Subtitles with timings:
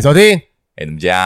[0.00, 0.22] 收听。
[0.76, 1.16] 哎，怎么讲？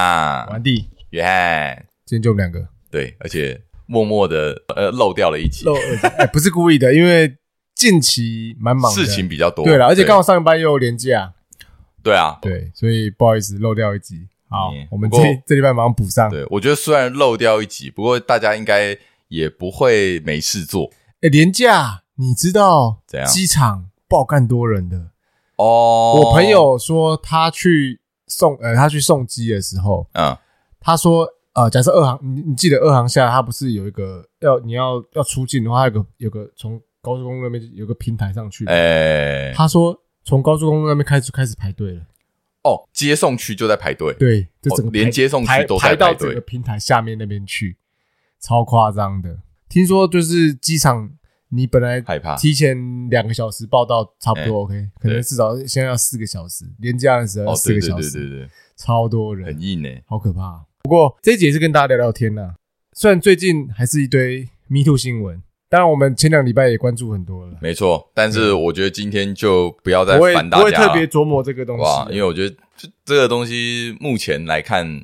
[0.49, 2.67] 完弟，约翰，今天就我们两个。
[2.91, 5.75] 对，而且默默的呃漏掉了一集，漏
[6.19, 7.37] 哎，不是故意的，因为
[7.75, 9.65] 近期蛮忙，事情比较多。
[9.65, 11.35] 对了，而且刚好上班又有连假。
[12.03, 14.27] 对啊，对，所以不好意思漏掉一集。
[14.49, 16.29] 好，我们这这礼拜马上补上。
[16.31, 18.97] 对，我觉得虽然漏掉一集，不过大家应该
[19.29, 20.91] 也不会没事做。
[21.23, 23.29] 哎，连假，你知道怎样？
[23.29, 25.11] 机场爆干多人的。
[25.57, 30.37] 哦，我朋友说他去送呃，他去送机的时候，嗯，
[30.81, 42.01] 他说呃，假设二航，你你记得二航下他不是有一个要你要要出境的话，有个有个从高速公路那边有个平台上去，哎，他说从高速公路那边开始开始排队了，
[42.63, 47.77] 哦，接送区就在排队，对，就整个连接送区都排到整个平台下面那边去，
[48.41, 49.39] 超夸张的。
[49.69, 51.11] 听说就是机场。
[51.51, 52.77] 你本来害怕提前
[53.11, 60.65] 两个小时报到差不多 OK，可能至少现在要四个小时，连假的时候要四个小时，对对对，超多人，很硬诶，好可怕。
[60.83, 62.55] 不过这一集也是跟大家聊聊天呐，
[62.93, 68.11] 虽然最近还是一堆 Me Too 新闻，当然我们前两礼拜也关注很多了，没错。
[68.15, 72.57] 但是我觉得今天就不要再烦大家，不会特别琢磨这个东西，因为我觉得
[73.05, 75.03] 这个东西目前来看。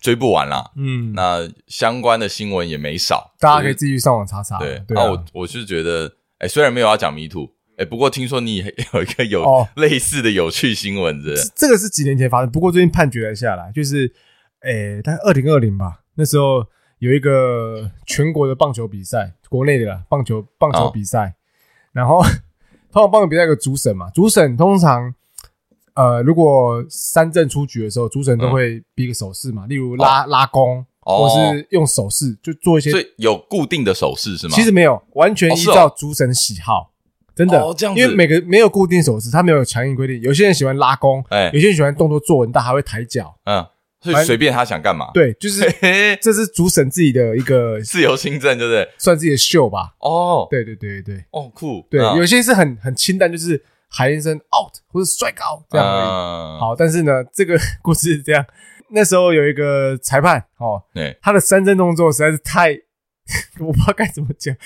[0.00, 4.58] 追不完啦，嗯，那相关的新闻也没少，大家可以自己上网查查。
[4.58, 8.56] 对，那我我是觉得，哎，虽然没有要讲 Me Too，哎，不过听说你
[8.94, 11.52] 有一个有类似的有趣新闻，是？
[11.54, 14.12] 这个是几年前发生，不过最近判决了下来，就是，
[14.60, 16.64] 哎，大概二零二零吧，那时候
[16.98, 21.34] 有一个全国的棒球比赛，国内的啦，棒球棒球比赛，
[21.92, 22.22] 然后
[22.90, 25.14] 通常棒球比赛有个主审嘛，主审通常。
[25.94, 32.90] 呃，如果三振出局的时候，主审都会比个手势嘛，例如拉拉弓，或是用手势就做一些。
[32.90, 34.54] 所以有固定的手势是吗？
[34.54, 36.92] 其实没有，完全依照主审喜好，
[37.34, 37.60] 真的。
[37.60, 38.00] 哦，这样子。
[38.00, 40.20] 因为每个没有固定手势，他没有强硬规定。
[40.22, 43.66] 有些人喜欢拉弓，哎，有些人喜欢动作做很大，还会抬脚，嗯，
[44.00, 45.10] 所以随便他想干嘛。
[45.12, 45.60] 对，就是
[46.22, 48.88] 这是主审自己的一个 自由心证，对不对？
[48.96, 49.94] 算自己的秀吧。
[49.98, 51.86] 哦，对对对对，哦酷。
[51.90, 53.62] 对，有些是很很清淡，就是。
[53.94, 56.08] 喊一声 out 或者帅高这样而已。
[56.08, 58.42] Uh, 好，但是呢，这个故事是这样。
[58.88, 62.72] 那时候有一个裁判哦，对，他的三振动作实在是太，
[63.60, 64.56] 我不知道该怎么讲。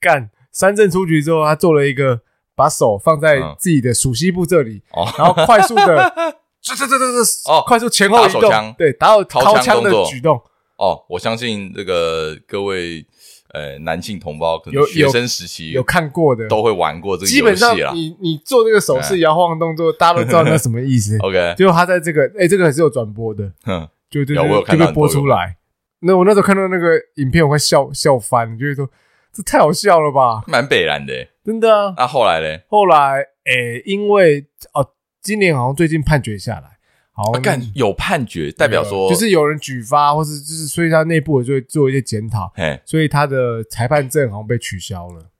[0.00, 2.20] 干三振出局之后，他做了一个
[2.56, 6.12] 把手放在自己的鼠蹊部这里，uh, 然后快速的
[6.60, 10.42] 这这这这这哦，快速前后移动，对，打有掏枪的举动。
[10.76, 13.06] 哦，我相信这个各位。
[13.52, 17.34] 呃，男性同胞可能学生时期有看过的，都会玩过这个游戏。
[17.34, 21.18] 基本上，你你做这个手势摇晃动作，大家都知道那什么意思。
[21.22, 25.56] OK，就他在这个，哎，这个还是有转播的，嗯，就就就被播出来。
[26.00, 28.88] 那我那时候看到那个影片，我快笑笑翻，就是说
[29.32, 31.12] 这太好笑了吧，蛮北然的，
[31.44, 31.94] 真的啊。
[31.98, 32.62] 那后来嘞？
[32.68, 34.88] 后来，哎，因为哦，
[35.20, 36.78] 今年好像最近判决下来。
[37.22, 45.30] 好，干有判决，代表说就是有人举发，或是就是，所以他内部就会做一些检讨，嘿，所以他的裁判证好像被取消了，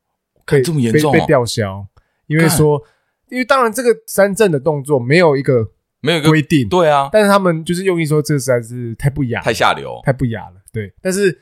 [0.44, 1.86] 可以这么严重，被吊销，
[2.26, 2.80] 因为说，
[3.28, 5.70] 因为当然这个三证的动作没有一个
[6.00, 11.40] 没有规定，对啊，但是他们就是用意说这实在是太不雅，太下流，太不雅了，对，但是。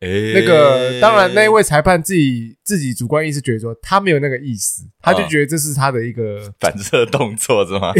[0.00, 7.92] 诶，那个当然，那一位裁判自己自己主观意识觉得说他没有那个意思，他就觉得这是他的一个反射动作是吗？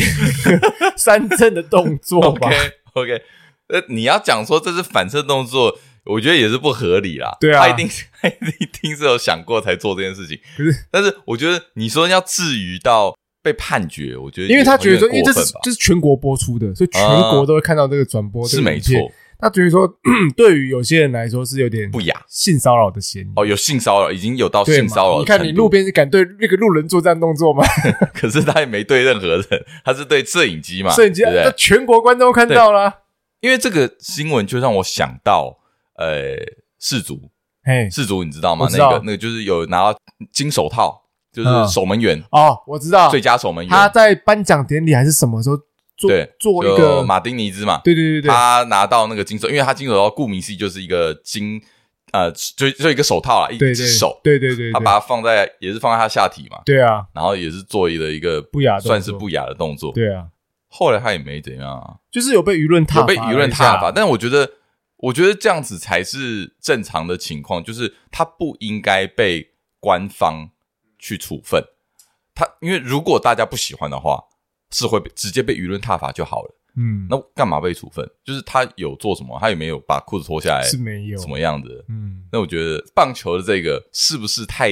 [0.96, 2.48] 三振的动作吧。
[2.94, 3.22] OK，
[3.68, 7.36] 呃，你要讲说这是反射动作，我觉得也是不合理啦。
[7.38, 7.88] 对啊，他一定
[8.22, 10.38] 他一定是有想过才做这件事情。
[10.56, 18.94] 可是，但是我觉得你说要至于到被判决，我觉得因为他觉得说，因为这是这是全国播出的，所以全国都会看到这个转播，是没错。
[19.40, 19.88] 他等于说，
[20.36, 23.32] 对于有些人来说是有点不雅、性骚扰的嫌疑。
[23.36, 25.18] 哦，有性骚扰，已经有到性骚扰。
[25.20, 27.64] 你看，你路边是敢对那个路人做这样动作吗？
[28.14, 29.44] 可是他也没对任何人，
[29.84, 30.90] 他是对摄影机嘛？
[30.92, 32.92] 摄影机，那全国观众看到了。
[33.40, 35.58] 因为这个新闻就让我想到，
[35.96, 36.36] 呃，
[36.78, 37.30] 世足，
[37.64, 38.68] 嘿，世足你知道吗？
[38.70, 39.98] 那个那个就是有拿到
[40.30, 41.02] 金手套，
[41.32, 43.70] 就是守门员哦，我知道，最佳守门员。
[43.70, 45.56] 他在颁奖典礼还是什么时候？
[46.08, 51.60] 对，做一个马丁尼兹嘛，对对对对，他拿到那个金手，因为他金手套顾名思义就是一个金，
[52.12, 60.26] 呃，就就一个手套啊，一只手，对对对，他把它放在也是放在他下体嘛，对啊，然后也是做一个一个不雅，算是不雅的动作，对啊，
[60.68, 64.50] 后来他也没怎样啊，就是有被舆论挞，有被舆论挞伐，但我觉得，
[64.96, 70.50] 我觉得这样子才是正常的情况，就是他不应该被官方
[70.98, 71.62] 去处分，
[72.34, 74.24] 他因为如果大家不喜欢的话。
[74.70, 78.08] 是会被直接被舆论挞伐就好了，嗯，那干嘛被处分？
[78.24, 79.38] 就是他有做什么？
[79.40, 80.62] 他有没有把裤子脱下来？
[80.66, 81.84] 是没有，什么样子？
[81.88, 84.70] 嗯，那我觉得棒球的这个是不是太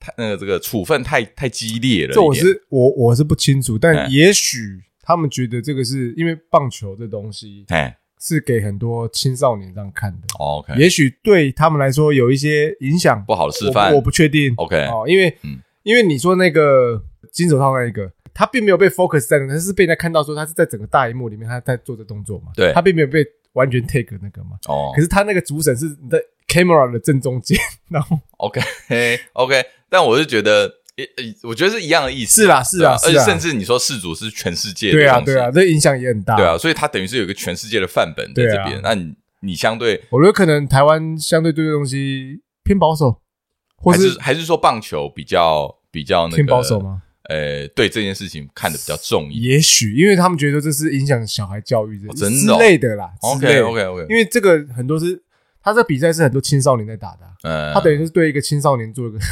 [0.00, 2.14] 太那个这个处分太太激烈了？
[2.14, 10.20] 这我是我我是不清楚，但也许他们觉得这个是因为棒球这东西，哎，是给很多青少年这样看的。
[10.38, 14.54] OK，也许对他们来说有一些影响，不好的示范，我不确定。
[14.56, 22.52] OK，哦，因为，嗯，因为你说那个金手套那一个，他并没有被 focus 在那，他是被人家看到说他是在整个大荧幕里面他在做的动作嘛。
[22.54, 24.58] 对，他并没有被完全 take 那个嘛。
[24.66, 27.56] 哦，可是他那个主审是你的 camera 的正中间，
[27.88, 30.70] 然后 OK，OK，但我是觉得。
[30.96, 31.04] 诶，
[31.42, 38.80] 我觉得是一样的意思，是啦，是啦，而且甚至你说世足是全世界的，对啊，对啊，这影响也很大，对啊，所以它等于是有一个全世界的范本在这边。
[38.80, 43.20] 那你你相对，我觉得可能台湾相对对这东西偏保守，
[43.82, 47.02] 还是还是说棒球比较比较那个偏保守吗？
[47.28, 52.28] 呃，对这件事情看得比较重一点，也许因为他们觉得这是影响小孩教育的之
[52.58, 53.10] 类的啦。
[53.22, 55.22] OK OK OK，因为这个很多是
[55.62, 59.18] 他这比赛是很多青少年在打的，嗯，他等于是对一个青少年做一个。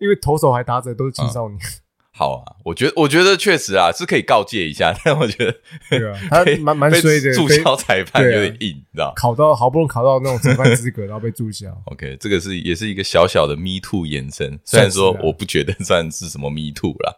[0.00, 1.68] 因为投手还打者都是青少年，嗯，
[2.12, 5.54] 好啊，我觉得我觉得确实啊是可以告诫一下， 但我觉得
[5.88, 9.12] 对啊， 他蛮蛮衰的，注销裁判有点硬，你知道？
[9.16, 11.70] 考到好不容易考到那种裁判资格，然后被注销。
[11.86, 17.14] OK，这个是也是一个小小的 Me Too 延伸，虽然说我不觉得算是什么 Me Too 啦，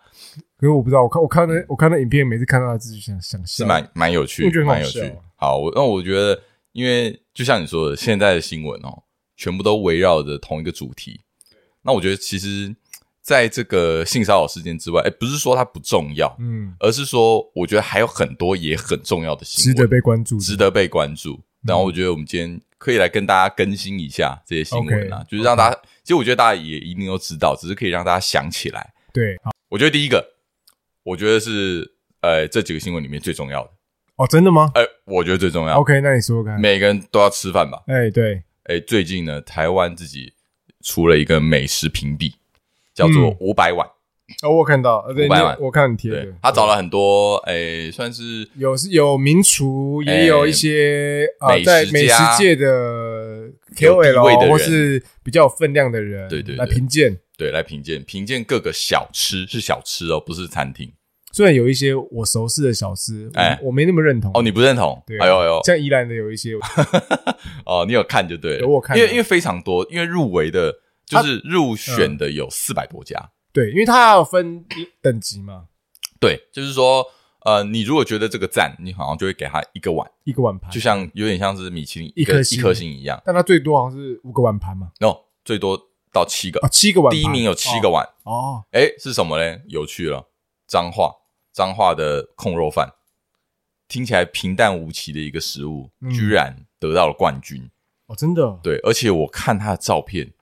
[0.59, 5.13] 可是我不知道，我看我看那我看那影片，每次看到他自己想想笑，是蛮蛮有趣，蛮有趣。
[5.37, 6.41] 好，我那我觉得，
[6.73, 9.03] 因为就像你说的，现在的新闻哦，
[9.37, 11.23] 全部都围绕着同一个主题。
[11.85, 12.73] 那我觉得，其实
[13.23, 21.41] 在这个性骚扰事件之外，哎，不是说它不重要，嗯，而是说，我觉得还有很多也很重要的新闻，值得被关注，值得被关注。
[21.65, 28.93] 然后，我觉得我们今天可以来跟大家更新一下这些新闻啊，就是让大家，其实我觉得大家也一定都知道，只是可以让大家想起来。
[29.13, 30.35] 对，好，我觉得第一个，
[31.05, 31.89] 我觉得是
[32.23, 33.71] 呃这几个新闻里面最重要的。
[34.17, 34.73] 哦，真的吗？
[34.75, 35.77] 哎，我觉得最重要。
[35.77, 37.85] OK，那你说说看，每个人都要吃饭吧？
[37.87, 40.33] 哎，对，哎，最近呢，台湾自己。
[40.85, 42.35] 出了一个美食评比，
[42.95, 43.87] 叫做五百碗。
[44.43, 46.27] 哦，我看到五百碗，我看你贴的。
[46.41, 60.91] 他找了很多，诶，算是有是有名厨，也有一些啊，在美食界的 KOL 或是比较有分量的人，对对，来评鉴，对，来评鉴，评鉴各个小吃，是小吃哦，不是餐厅。
[61.35, 64.31] 虽然有一些我熟悉的小吃，哎，我没那么认同。
[64.35, 65.03] 哦，你不认同？
[65.07, 66.55] 对，哎呦哎呦，像宜兰的有一些，
[67.67, 68.69] 哦，你有看就对了。
[68.69, 70.75] 我看，因为因为非常多，因为入围的，
[71.17, 73.31] 就是入选的有四百多家。
[73.53, 74.65] 对，因为它要分
[75.01, 75.67] 等级嘛。
[76.19, 77.05] 对，就是说，
[77.45, 83.21] 呃，你如果觉得这个赞，你好像就会给他一个碗，一个碗盘，就像有点像是米其林一颗一颗星一样。
[83.25, 84.93] 但它最多好像是五个碗盘嘛。
[85.01, 85.79] no，最多
[86.13, 88.09] 到七个，七个碗，第一名有七个碗。
[88.23, 89.63] 哦，哎，是什么嘞？
[89.67, 90.29] 有趣了，
[90.67, 91.17] 脏话，
[91.53, 92.95] 脏话的控肉饭，
[93.89, 97.69] 听起来平淡无奇的一个食物，嗯、居然得到了冠军
[98.07, 98.15] 哦！
[98.15, 100.33] 真的，对，而且我看他的照片，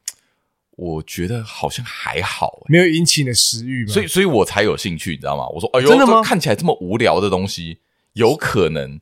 [0.81, 3.93] 我觉得好像还好，没有引起你的食欲吧？
[3.93, 5.47] 所以，所以我才有兴趣，你知道吗？
[5.49, 6.23] 我说，哎呦，真的吗？
[6.23, 7.81] 看起来这么无聊的东西，
[8.15, 8.99] 有可能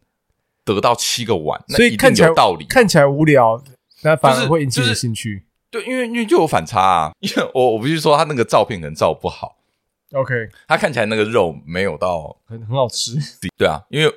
[0.65, 2.67] 得到七个碗，所以看起来有道理。
[2.67, 3.63] 看起来无聊，
[4.03, 5.45] 那反而会引起你的兴趣。
[5.71, 7.13] 对，因为因为就有反差啊。
[7.21, 9.57] 因 为我我不是说他那个照片可能照不好。
[10.13, 10.35] OK，
[10.67, 13.17] 他看起来那个肉没有到很很好吃，
[13.57, 14.13] 对啊，因为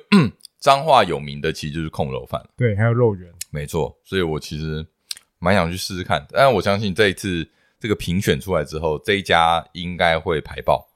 [0.58, 4.86] 彰化有名的其实就是控肉饭，对，还有肉圆，没错，所以我其实
[5.42, 7.46] 蛮想去试试看，但我相信这一次
[7.80, 10.88] 这个评选出来之后，这一家应该会排爆，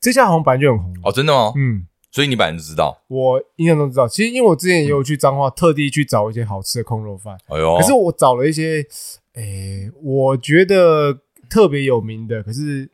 [0.00, 1.52] 这家好像本来就很红哦，真的吗？
[1.56, 8.86] 嗯，所以你本来就知道，我印象中知道，其实因为我之前也有去彰化，特地去找一些好吃的空肉饭，哎呦，可是我找了一些，
[9.34, 11.18] 诶，我觉得
[11.50, 12.90] 特别有名的，可是。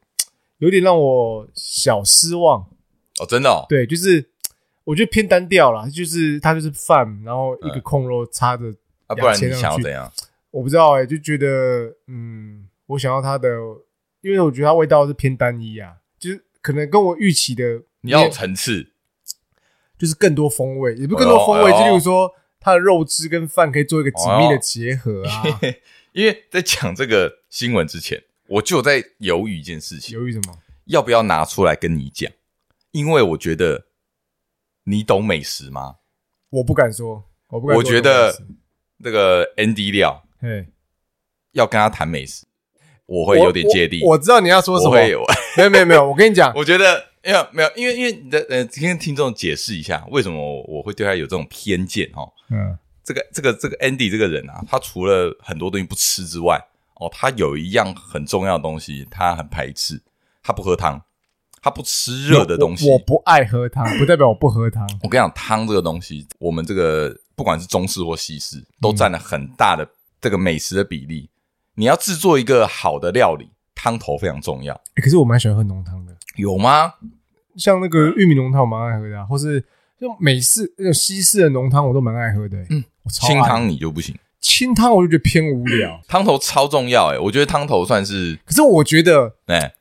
[0.58, 2.61] 有点让我小失望
[3.20, 4.30] 哦，真的哦，对，就是
[4.84, 8.64] 我觉得偏单调啦，就是它就是饭，然后一个空肉插着，
[9.08, 10.11] 啊，不然你想要怎样？
[10.54, 13.49] 我不知道哎，就觉得嗯，我想要它的，
[14.20, 18.92] 因为我觉得它味道是偏单一啊，就是可能跟我预期的，你要有层次，
[19.99, 22.30] 就是更多风味，也不是更多风味，就例如说
[22.61, 25.42] 它的肉汁跟饭可以做一个紧密的结合啊。
[26.12, 28.23] 因为在讲这个新闻之前。
[28.46, 30.58] 我就在犹豫一件事情，犹豫什么？
[30.84, 32.30] 要不要拿出来跟你讲？
[32.90, 33.87] 因为我觉得
[34.84, 35.96] 你懂美食吗？
[36.50, 37.78] 我不敢说，我不敢说。
[37.78, 38.37] 我觉得
[39.02, 40.24] 这个 Andy 廖，嘿，
[41.53, 42.45] 要跟他谈美食，
[43.07, 44.03] 我会有点芥蒂。
[44.05, 45.11] 我知道你要说什么，没
[45.65, 46.05] 有没有没有。
[46.09, 52.23] 我跟你讲，我觉得没有没有，因为因为你的呃，今天听众解释一下，为什么我我会对他有这种偏见哈？
[52.51, 56.61] 嗯，这个这个这个 Andy 这个人啊，他除了很多东西不吃之外。
[57.01, 60.01] 哦，他有一样很重要的东西，他很排斥，
[60.45, 61.03] 他不喝汤，
[61.61, 62.89] 他不吃热的东西。
[62.89, 64.89] 我，我不爱喝汤，不代表我不喝汤。
[65.03, 69.85] 我跟你讲，汤这个东西，我们这个不管是中式或西式，都占了很大的
[70.25, 71.28] 这个美食的比例。
[71.75, 74.73] 你要制作一个好的料理，汤头非常重要。
[74.75, 76.95] 欸，可是我蛮喜欢喝浓汤的，有吗？
[77.59, 79.61] 像那个玉米浓汤我蛮爱喝的，啊，或是
[80.00, 82.66] 就美式那种西式的浓汤我都蛮爱喝的，欸。
[82.71, 86.00] 嗯，我超，清汤你就不行，清汤我就觉得偏无聊。
[86.09, 89.75] 汤头超重要哎，欸，我觉得汤头算是，可是我觉得哎，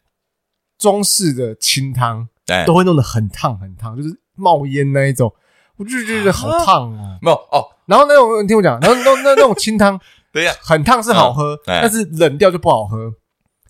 [0.78, 2.28] 中式的清汤
[2.68, 5.34] 都会弄得很烫很烫，就是冒烟那一种，
[5.78, 7.18] 我就觉得好烫哦。
[7.22, 10.02] 没有哦，然后那种你听我讲，然后那那那种清汤。
[10.34, 13.14] 对呀，很烫是好喝，但是冷掉就不好喝。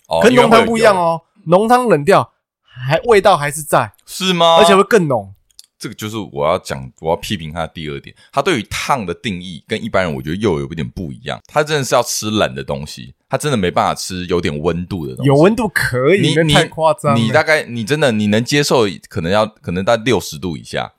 [0.08, 4.56] 哦，跟浓汤不一样哦，浓汤冷掉还味道还是在，是吗？
[4.58, 5.36] 而且会更浓。
[5.78, 8.16] 这个就是我要讲，我要批评他的第二点。
[8.32, 11.42] 他对于烫的定义跟一般人我觉得又有一点不一样。
[11.46, 15.28] 他真的是要吃冷的东西，他真的没办法吃有点温度的东西。
[15.28, 17.14] 有温度可以，你太夸张。
[17.18, 20.94] 你大概你真的你能接受，可能要可能在六十度以下，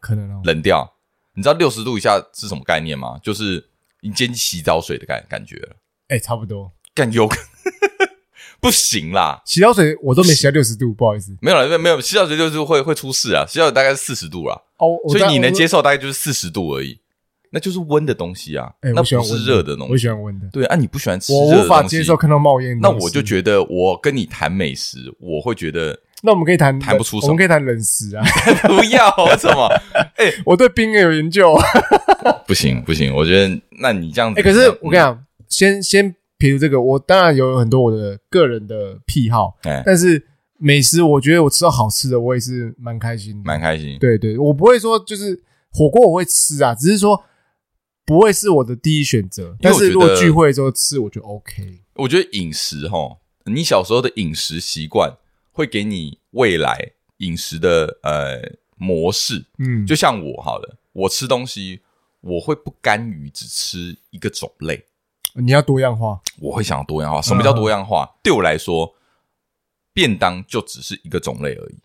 [0.00, 0.92] 可能哦，冷掉。
[1.34, 3.18] 你知道六十度以下是什么概念吗？
[3.22, 3.71] 就是。
[4.02, 5.76] 已经洗澡水的感感觉了，
[6.08, 7.26] 哎、欸，差不多，感觉
[8.60, 9.40] 不行啦！
[9.46, 13.46] 洗澡水我都没洗到六十度，不好意思，没有了，没有没有，洗澡水就是会会出事啊！
[13.48, 17.00] 洗澡水大概是四十度啦，哦，所以你能接受大概就是四十度而已，
[17.50, 25.98] 那就是温的东西啊，欸、那不是热的东西，我喜欢温的，对啊，你不喜欢吃，我无法接受看到冒烟，那我就觉得我跟你谈美食，我会觉得。
[26.24, 28.24] 那我们可以谈谈不出手，我们可以谈冷食啊！
[28.68, 29.66] 不要什么？
[30.16, 31.52] 哎、欸，我对冰也有研究。
[32.46, 40.24] 不行不行，我觉得那你这样子，哎、欸，可是我跟你讲，嗯、先先撇除这个，我当然有很多我的个人的癖好，欸、但是
[40.58, 43.98] 美食，我觉得我吃到好吃的，我也是蛮开心的，蛮开心。
[43.98, 47.20] 对对，我不会说就是火锅我会吃啊，只是说
[48.06, 49.56] 不会是我的第一选择。
[49.60, 51.80] 但是如果聚会之后吃，我就 OK。
[51.96, 55.12] 我觉得饮食哈，你小时候的饮食习惯。
[55.52, 58.40] 会给你未来饮食的呃
[58.76, 61.82] 模式，嗯，就像我好了，我吃东西
[62.20, 64.86] 我会不甘于只吃一个种类，
[65.34, 67.22] 你要多样化，我会想要多样化。
[67.22, 68.04] 什么叫多样化？
[68.04, 68.94] 嗯、对我来说，
[69.92, 71.78] 便当就只是一个种类而已，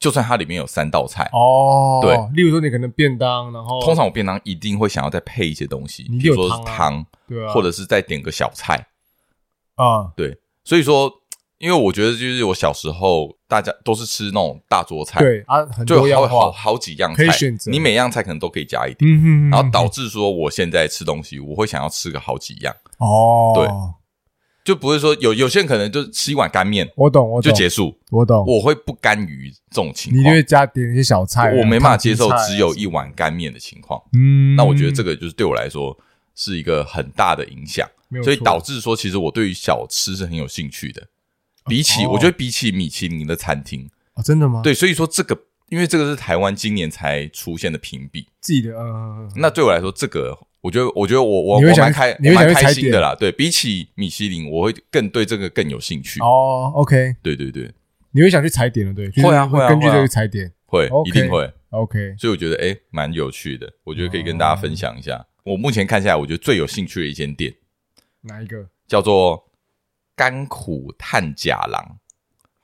[0.00, 1.30] 就算它里面有三道菜。
[1.32, 8.88] 哦，对，例如说你可能便当，然后通常我便当一定会想要再配一些东西，比如说汤，汤对啊，或者是再点个小菜。
[9.74, 11.22] 啊，对，所以说。
[11.58, 23.66] 因为我觉得，就是我小时候，大家都是吃那种大桌菜，对啊，很多样化，好好好几样菜可以选择，你每样菜可能都可以加一点，然后导致说我现在吃东西，我会想要吃个好几样哦，对，
[24.64, 35.96] 就不会说有有些人可能就吃一碗干面，我懂，我懂，就结束，我懂，我会不甘于这种情况，你就会加点一些小菜，我没办法接受只有一碗干面的情况，嗯，那我觉得这个就是对我来说
[36.34, 37.88] 是一个很大的影响，
[38.22, 41.02] 所以导致说其实我对于小吃是很有兴趣的。
[41.68, 44.60] 比起，哦、我觉得比起米其林的餐厅啊，真的吗？
[44.62, 53.14] 对，所以说这个，因为这个是台湾今年才出现的评比，自己的，嗯，那对我来说，这个我觉得，我觉得我我我蛮开，我蛮开心的啦。
[53.14, 56.20] 对，比起米其林，我会更对这个更有兴趣。
[56.20, 57.70] 哦，OK，对对对，
[58.12, 62.14] 你会想去踩点的，对，会啊会啊，根据这个踩点，会一定会 OK。
[62.18, 65.26] 所以我觉得诶蛮有趣的，我觉得可以跟大家分享一下。
[65.44, 67.54] 我目前看下来，我觉得最有兴趣的一间店，
[68.22, 68.66] 哪一个？
[68.88, 69.45] 叫做
[70.16, 71.98] 甘苦炭甲郎。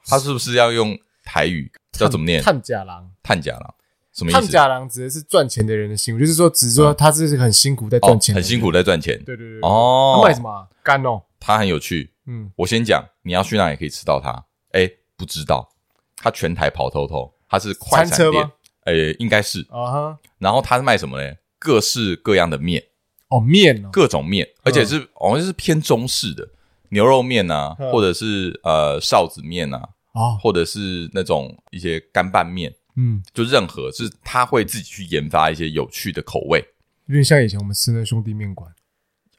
[0.05, 2.43] 他是不是要用台语叫怎么念？
[2.43, 3.75] 炭甲郎，炭甲郎
[4.13, 4.41] 什么意思？
[4.41, 9.17] 炭甲郎指的是赚钱的人的辛苦，就是说，只是说他这是很辛苦在赚钱，很辛苦在赚钱。
[9.23, 9.61] 对对对。
[9.61, 10.69] 哦，他卖什么？
[10.83, 11.23] 干哦。
[11.39, 12.13] 他很有趣。
[12.27, 14.45] 嗯，我先讲，你要去哪里可以吃到它？
[14.73, 15.69] 哎，不知道。
[16.17, 18.51] 他全台跑透透，他是快餐店。
[18.85, 20.19] 哎，应该是啊哈。
[20.39, 21.35] 然后他是卖什么呢？
[21.59, 22.83] 各式各样的面。
[23.29, 26.49] 哦，面，各种面，而且是好像是偏中式的。
[26.93, 36.63] 牛肉面啊，或者是呃臊子面啊，哦，或者是那种一些干拌面，嗯，就任何是他会自己去研发一些有趣的口味，
[37.09, 38.71] 因为像以前我们吃的兄弟面馆，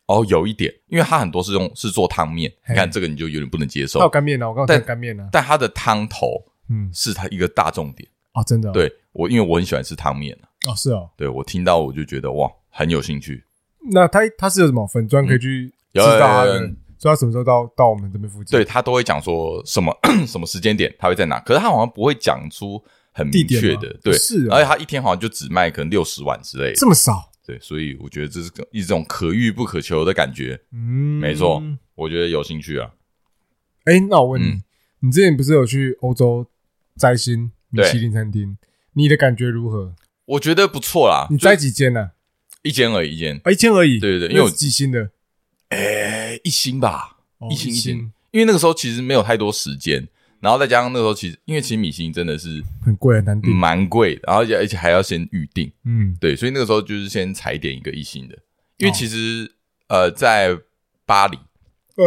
[0.07, 3.99] 哦，有一点，因为它很多是用是做汤面，你看这个你就有点不能接受。
[3.99, 8.09] 还有干面呢，我刚刚讲干面呢，但它的汤头，嗯，是它一个大重点。
[8.33, 10.35] 哦，真的，对我，因为我很喜欢吃汤面
[10.67, 13.43] 哦，是哦，对我听到我就觉得哇，很有兴趣。
[13.91, 16.73] 那它它是有什么粉砖可以去知道它的？
[17.03, 18.57] 知道什么时候到到我们这边附近？
[18.57, 19.95] 对，他都会讲说什么
[20.25, 21.39] 什么时间点，他会在哪？
[21.41, 27.29] 可是他好像不会讲出很明确的，对，是，而且他一天好像就只卖可能六十碗之类的，这么少？
[27.45, 30.59] 对，所以我觉得这是一种可遇不可求的感觉。
[30.71, 31.61] 嗯，没错，
[31.95, 32.91] 我觉得有兴趣啊。
[33.83, 34.61] 哎，那我问你，
[35.01, 36.47] 你之前不是有去欧洲
[36.95, 38.57] 摘星米其林餐厅？
[38.93, 39.93] 你的感觉如何？
[40.25, 41.27] 我觉得不错啦。
[41.29, 42.11] 你摘几间呢？
[42.61, 43.99] 一间而已，一间，一间而已。
[43.99, 45.09] 对对对，因为有几星的。
[45.73, 47.17] 诶，一星吧，
[47.49, 50.07] 一星一星，因为那个时候其实没有太多时间，
[50.39, 58.37] 然后再加上那个时候其实，因为其实米星真的是很贵，很难订，蛮贵，然后而且还要先预定，嗯，对，所以那个时候就是先踩点一个一星的，
[58.77, 59.51] 因为其实
[59.87, 60.57] 呃，在
[61.05, 61.37] 巴黎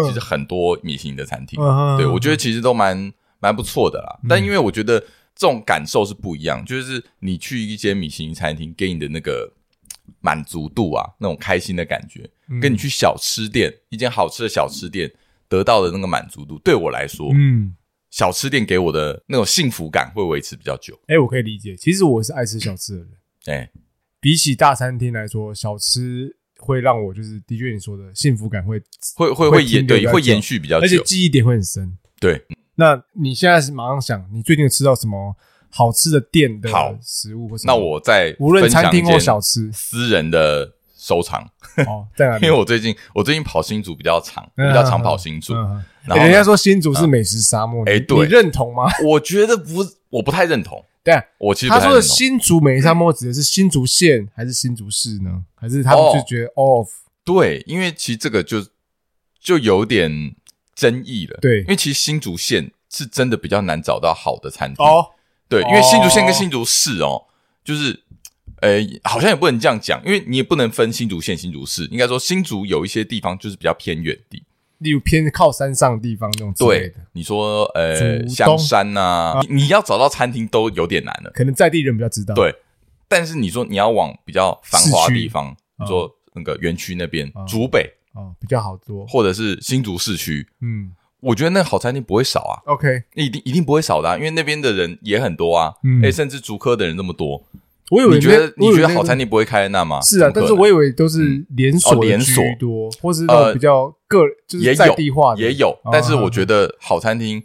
[0.07, 1.61] 其实很多米星的餐厅，
[1.97, 4.99] 对，我觉得其实都蛮蛮不错的啦，但因为我觉得
[5.35, 9.53] 这种感受是不一样，就是你去一间米其林餐厅给你的那个
[10.21, 12.31] 满足度啊，那种开心的感觉，嗯、
[12.61, 15.13] 跟你去小吃店一间好吃的小吃店
[15.49, 17.75] 得到的那个满足度，对我来说，嗯，
[18.11, 20.95] 小吃店给我的那种幸福感会维持比较久。
[21.07, 23.09] 哎、欸，我可以理解，其实我是爱吃小吃的人。
[23.47, 23.71] 哎、欸，
[24.21, 28.81] 比起大餐厅来说，小吃会让我就是的确你说的幸福感会
[29.15, 31.97] 会会会延对会延续比较久，而且记忆点会很深。
[32.21, 32.45] 对。
[32.79, 35.35] 那你现在是马上想，你最近有吃到什么
[35.71, 36.69] 好吃的店的
[37.01, 37.51] 食物？
[37.65, 40.75] 那我在无论餐厅或小吃，私人的
[41.07, 41.41] 收藏
[41.87, 42.43] 哦，在哪里？
[42.47, 45.55] 因为我最近我最近跑新竹比较长，比较常跑新竹。
[45.55, 48.91] 然后人家说新竹是美食沙漠，哎，对，你认同吗？
[49.05, 50.85] 我觉得不，我不太认同。
[51.05, 55.45] 对啊，我其实他说的新竹美食沙漠指的是新竹县还是新竹市呢？
[55.55, 56.89] 还是他们就觉得 off？
[57.25, 58.65] 对，因为其实这个就
[59.41, 60.35] 就有点。
[60.77, 65.07] 争议了，对，因为其实新竹县是真的比较难找到好的餐厅哦，
[65.49, 67.25] 对，因为新竹县跟新竹市哦，
[67.65, 67.99] 就是，
[68.61, 74.43] 呃，好像也不能这样讲，因为你也不能分新竹县、新竹市，应该说新竹有一些地方就是比较偏远地，
[74.79, 76.89] 例如偏靠山上的地方那种之类的。
[76.89, 82.35] 对，你说呃，香山呐，你你要找到餐厅都有点难了，可能在地人比较知道。
[82.35, 82.55] 对，
[83.09, 87.93] 但是你说你要往比较繁华的地方，你说那个园区那边，竹北。
[88.17, 92.57] 哦，比较好做，或者是新竹市区，嗯，我觉得那好餐厅不会少啊。
[92.65, 97.45] OK，一定一定不会少的啊，因为那边的人也很多啊，嗯，诶，甚至竹科的人那么多，
[97.91, 100.01] 我以为你觉得你觉得好餐厅不会开在那吗？
[100.01, 107.43] 是啊，但是我以为都是连锁连锁多，或是那种比较个就是在地化的也有，但是我觉得好餐厅，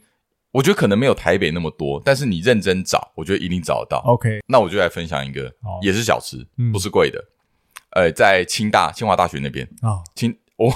[0.52, 4.00] 我觉得可能没有台北那么多，但是你认真找，我觉得一定找得到。
[4.06, 5.52] OK，那我就来分享一个，
[5.82, 6.38] 也是小吃，
[6.74, 7.24] 不是贵的，
[7.92, 10.72] 呃，在清大清华大学那边啊，清我。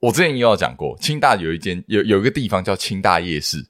[0.00, 3.64] 我之前也有讲过，清大有一间有有一个地方叫清大夜市，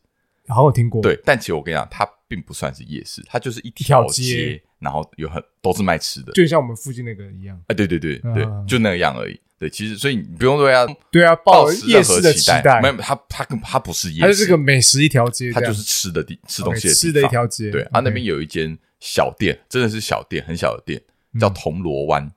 [0.48, 1.02] 好，我听过。
[1.02, 7.58] 对，但其实我跟你讲，它并不算是夜市，它就是一条街，然后有很都是卖吃的，就像我们附近那个一样。
[7.68, 9.40] 哎，对对对对，就那个样而已。
[9.58, 12.80] 对，其实所以你不用对啊，对啊，抱夜市的期待。
[12.82, 17.70] 没有，它它它不是夜市，它就是个美食一条街，它就是吃的地吃东西的吃的一条街。
[17.70, 21.00] 对，它那边有一间小店，真的是小店，很小的店，
[21.38, 22.32] 叫铜锣湾，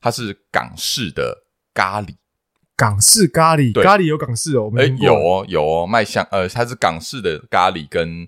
[0.00, 2.14] 它是港式的咖喱。
[2.74, 8.26] 港式咖喱，咖喱有港式哦，哎，有哦，有哦，卖香，呃，它是港式的咖喱跟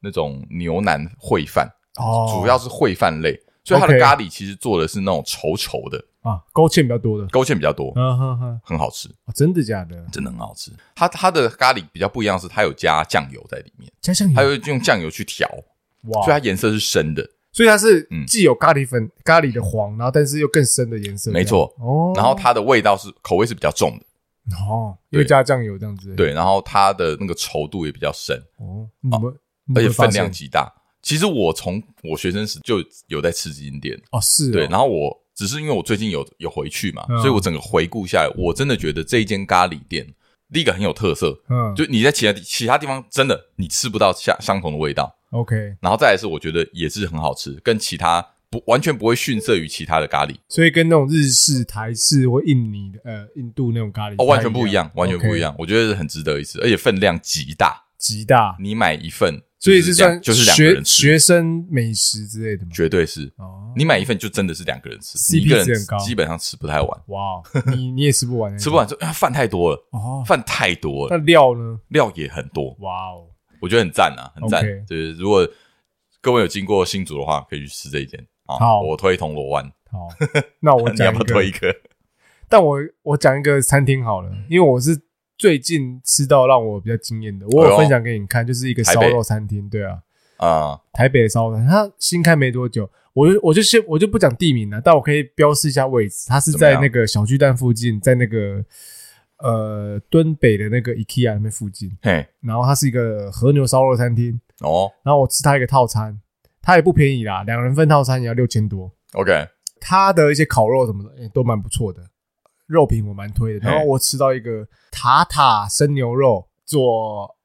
[0.00, 9.96] 那种牛腩烩饭哦，主要是烩饭类，所以它的咖喱其实做的是那种稠稠的啊，勾芡比较多的，勾芡比较多，嗯哼哼，很好吃，真的假的？
[10.10, 10.70] 真的很好吃。
[10.94, 15.48] 它它的咖喱比较不一样，是它有加酱油在里面，加酱油，它会用酱油去调，
[16.08, 17.28] 哇，所以它颜色是深的。
[17.52, 21.30] 所以它是既有咖喱粉、咖喱的黄，然后但是又更深的颜色。
[21.30, 22.12] 没错哦。
[22.14, 24.04] 然后它的味道是口味是比较重的
[24.68, 26.14] 哦，因为加酱油这样子。
[26.16, 28.86] 对，然后它的那个稠度也比较深哦，
[29.74, 30.70] 而且分量极大。
[31.06, 34.50] 其实我从我学生时就有在吃这间店哦，是。
[34.50, 40.04] 对，然后我只是因为我最近有有回去嘛，所以我整个回顾下来，我真的觉得这一间咖喱店
[40.52, 45.16] 第一个很有特色，嗯，就你在其他其他地方真的你吃不到相相同的味道。
[45.30, 55.54] OK，然后再来是我觉得也是很好吃，跟其他不完全不会逊色于其他的咖喱，所以跟那种日式、台式或印尼的呃印度那种咖喱哦完全不一样，完全不一样。
[55.56, 58.56] 我觉得是很值得一吃，而且分量极大，极大。
[58.58, 62.70] 你买一份，所以是算就是两个人吃学生美食之类的吗？
[62.72, 63.72] 绝对是哦。
[63.76, 65.66] 你买一份就真的是两个人吃，一个人
[65.98, 67.00] 基本上吃不太完。
[67.08, 71.16] 哇，你 你也吃不完，吃不完就饭太多了哦，饭太多了。
[71.16, 71.80] 那料呢？
[71.88, 72.76] 料也很多。
[72.78, 73.26] 哇哦。
[73.60, 74.62] 我觉得很赞啊，很赞。
[74.86, 75.44] 是如果
[76.20, 78.56] 各位有经过新竹的话，可以去吃这一间啊。
[78.58, 79.64] 好，我推铜锣湾。
[79.90, 80.08] 好，
[80.60, 81.74] 那我讲 你要不要推一个？
[82.48, 84.96] 但我我讲一个餐厅好了，因为我是
[85.38, 89.68] 最近吃到让我比较惊艳的，我有分享给你看，就是一个烧肉餐厅。
[89.68, 90.02] 对啊，
[90.38, 98.64] 啊，台北的烧肉，它新开没多久，我就我就先我就不讲地名了，但我可以标示一下位置，它是在那个小巨蛋附近，在那个。
[99.38, 104.40] 呃，敦北的那个 IKEA 那边附近，嘿，然后它是一个和牛烧肉餐厅。
[104.62, 106.18] 哦，然后我吃它一个套餐，
[106.62, 108.90] 它也不便宜啦，两人份套餐也要六千多。
[109.12, 109.46] OK，
[109.78, 112.00] 它的一些烤肉什么的，欸、都蛮不错的，
[112.66, 113.68] 肉品我蛮推的。
[113.68, 117.36] 然后我吃到一个塔塔生牛肉做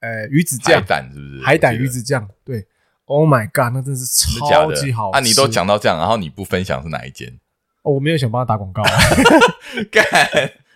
[0.00, 1.42] 呃鱼子酱，海胆是不是？
[1.42, 2.66] 海胆鱼子酱，对
[3.04, 5.16] ，Oh my god，那真是超级好吃。
[5.18, 7.38] 啊，你都讲到这样，然后你不分享是哪一间？
[7.82, 8.82] 哦，我没有想帮他打广告，
[9.90, 10.04] 干。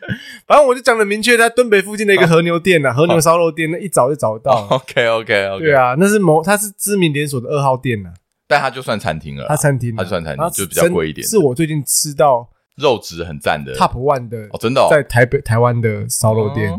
[0.46, 4.66] 反正我就讲的明确，在敦北附近的一个和牛店呐，和牛烧肉店，那一早就找得到。
[4.68, 8.12] OK OK OK，对啊，那是某，它是知名连锁的二号店呐，
[8.46, 11.26] 但它就算餐厅了，它餐厅，它算餐厅，就比较贵一点。
[11.26, 13.74] 是我最近吃到肉质很赞的。
[13.74, 16.72] Top One 的哦，真的在台北台湾的烧肉店，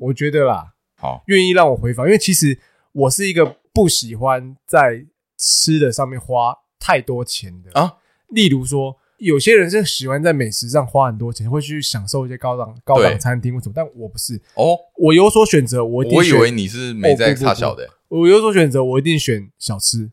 [0.00, 1.22] 我觉得啦，好。
[1.26, 2.58] 愿意让我回访，因为其实
[2.92, 5.06] 我是一个不喜欢在
[5.38, 7.94] 吃的上面花太多钱的啊。
[8.28, 14.40] 例如说，有些人是喜欢在美食上花很多钱，会去享受一些高档高档餐厅或什么，但我不是。
[14.54, 20.10] 哦，我有所选择，我一定，我以为你是没在差小的，我有所选择，我一定选小吃，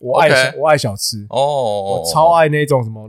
[0.00, 1.24] 我爱小我爱小吃。
[1.30, 3.08] 哦，我超爱那种什么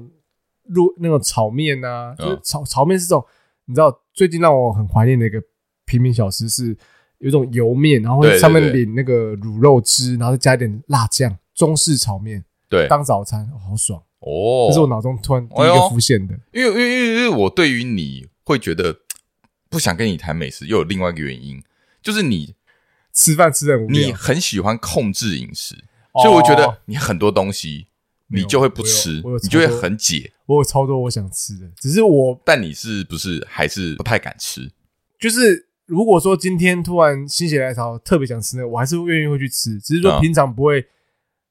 [0.70, 3.26] 入那种炒面呐，就是炒炒面是这种，
[3.66, 5.42] 你知道最近让我很怀念的一个
[5.86, 6.76] 平民小吃是
[7.20, 14.02] 有一种油面，然后上面淋那个卤肉汁，然后再加一点辣酱，中式炒面，对，当早餐好爽。
[14.20, 19.00] 哦，这是我脑中突然第一个浮现的，因为因为因为因为我对于你会觉得
[19.70, 21.62] 不想跟你谈美食，又有另外一个原因，
[22.02, 22.56] 就是你
[23.12, 25.76] 吃饭吃的无聊，你很喜欢控制饮食，
[26.22, 27.88] 所以我觉得你很多东西
[28.34, 30.32] 你就会不吃，你就会很解。
[30.46, 34.72] 我有超多我想吃的，只是我，但你是不是还是不太敢吃？
[35.20, 40.86] 就是如果说今天突然心血来潮，特别想吃那个，我还是愿意会去吃，只是说平常不会，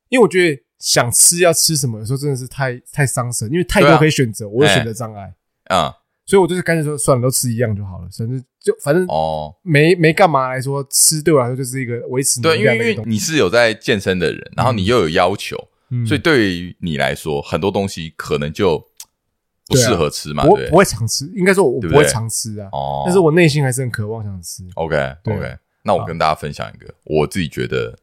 [0.09, 0.63] 因为我觉得。
[0.83, 2.01] 想吃要吃什么？
[2.01, 5.33] 有时候真的是太太伤神，因为太多可以选择，我有选择障碍
[5.67, 5.95] 啊，
[6.27, 13.11] 所以我就是干脆说算了，都吃一样就好了，甚至就反正哦，没没干嘛来说，吃对我来说就是一个维持能量的一个东西。
[13.11, 15.57] 你是有在健身的人，然后你又有要求，
[16.07, 18.79] 所以对于你来说，很多东西可能就
[19.67, 20.45] 不适合吃嘛。
[20.45, 22.69] 我不会常吃，应该说我不会常吃啊。
[22.73, 24.63] 哦，但是我内心还是很渴望想吃。
[24.75, 27.99] OK OK，那我跟大家分享一个我自己觉得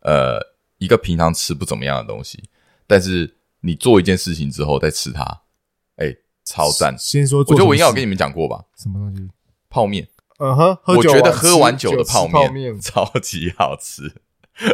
[0.00, 0.54] 呃。
[0.78, 2.42] 一个平常吃不怎么样的东西，
[2.86, 5.22] 但是你做一件事情之后再吃它，
[5.96, 6.94] 哎、欸，超赞！
[6.98, 8.62] 先说，我觉得我应该有跟你们讲过吧？
[8.76, 9.26] 什么东西？
[9.70, 10.06] 泡面。
[10.38, 14.20] 嗯哼，我觉得喝完酒的泡面 超级好吃，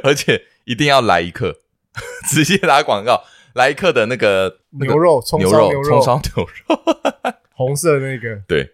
[0.03, 1.61] 而且一定要来一客，
[2.31, 3.23] 直接打广告，
[3.55, 8.43] 来一客的那个牛肉葱烧牛肉，葱烧牛肉， 红色的那个。
[8.47, 8.73] 对，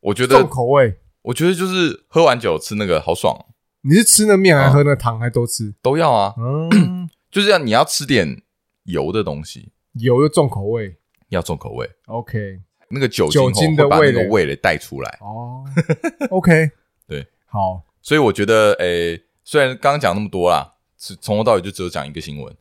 [0.00, 0.98] 我觉得重口味。
[1.22, 3.46] 我觉得就是喝完酒吃那个好爽。
[3.82, 5.74] 你是吃那面还是喝那汤还都吃？
[5.82, 8.42] 都要啊，嗯， 就是要你要吃点
[8.84, 10.96] 油的东西，油又重口味，
[11.28, 11.88] 要重口味。
[12.06, 15.64] OK，那个酒精酒精的味那个味蕾带出来哦。
[16.30, 16.70] OK，
[17.06, 17.82] 对，好。
[18.00, 20.71] 所以我觉得，诶，虽然刚刚讲那么多啦，是
[21.20, 22.54] 从头到尾就只有讲一个新闻，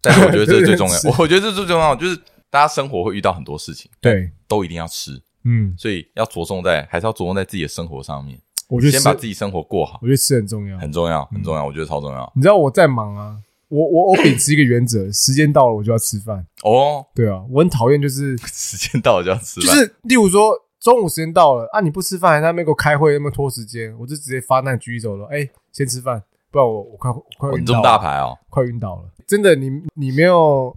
[0.00, 0.94] 但是我觉得这是最重要。
[1.18, 2.16] 我觉得这是最重要，就是
[2.48, 8.38] 大家生活会遇到很多事情，对，都一定要吃，嗯，所以要着重在，还是要着重在自己的生活上面。
[8.68, 11.66] 我觉得先把自己生活过好，我觉得吃很重要，很重要，很重要。
[11.66, 12.32] 我觉得超重要。
[12.34, 13.36] 你知道我在忙啊，
[13.68, 16.46] 我我我秉持一个原则，时间到了我就要吃饭。
[16.62, 25.28] 哦，对啊，我很讨厌就是时间到了就要吃饭，就是例如说中午时间到了啊，你不吃饭，还在那边给我开会，那么拖时间，我就直接发难举手了。
[25.30, 26.22] 哎，先吃饭，
[26.54, 27.58] 不然我我快快晕倒了。
[27.58, 29.10] 你这么大牌哦，快晕倒了。
[29.26, 30.74] 真的，你你没有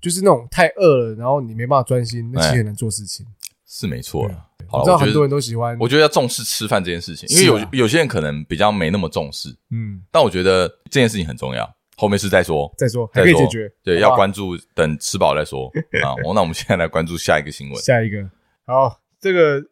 [0.00, 3.24] 就是那种太饿了，然后你没办法专心，那其实很难做事情。
[3.64, 4.46] 是没错了。
[4.72, 11.72] 我知道很多人都喜欢，我觉得要重视吃饭这件事情，因为有有些人可能比较没那么重视，嗯，但我觉得这件事情很重要。
[11.96, 15.66] 后面是再说，再说还可以解决，对，要关注，等吃饱再说
[16.02, 16.16] 啊。
[16.34, 18.28] 那我们现在来关注下一个新闻，下一个，
[18.66, 19.62] 好，这个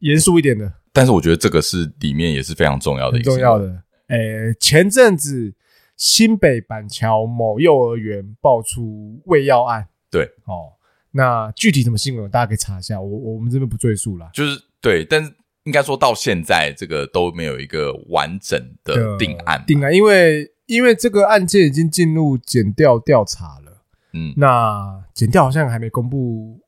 [0.00, 3.82] 严肃一点的，但是我觉得这个是里面也是非常重要的一个重要的。
[4.08, 5.54] 诶，前阵子
[5.96, 10.72] 新北板桥某幼儿园爆出喂药案，对，哦。
[11.10, 13.00] 那具体什么新闻，大家可以查一下。
[13.00, 14.30] 我我们这边不赘述了。
[14.32, 19.64] 就是对，但是应该说到现在，这个都没有一个完整的定案。
[19.66, 23.82] 定案，因为因为这个案件已经进入检调调查了。
[24.12, 26.60] 嗯，那检调好像还没公布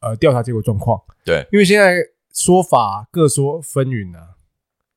[0.00, 1.00] 呃调查结果状况。
[1.24, 1.96] 对，因为现在
[2.32, 4.33] 说法各说纷纭啊。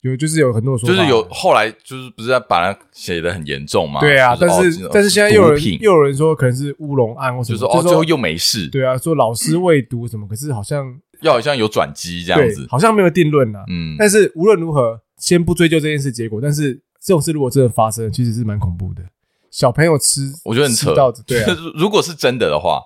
[0.01, 3.99] 有就是有很多说法，就是有后来就是不是在把它写的很严重嘛？
[3.99, 8.67] 对啊，但是但是现在又有人又有人说可能是乌龙案，或者说哦最后又没事。
[8.67, 10.85] 对啊，说老师未读什么，可是好像
[11.21, 13.59] 又好像有转机这样子，好像没有定论呐。
[13.69, 16.39] 嗯，但是无论如何，先不追究这件事结果。
[16.39, 19.01] 但是这种事如果真的发生，其实是蛮恐怖的。
[19.49, 20.93] 小朋友吃，我觉得很扯。
[21.25, 22.79] 对啊， 如果是真的的话，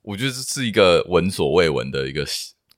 [0.00, 2.24] 我觉得这是一个闻所未闻的一个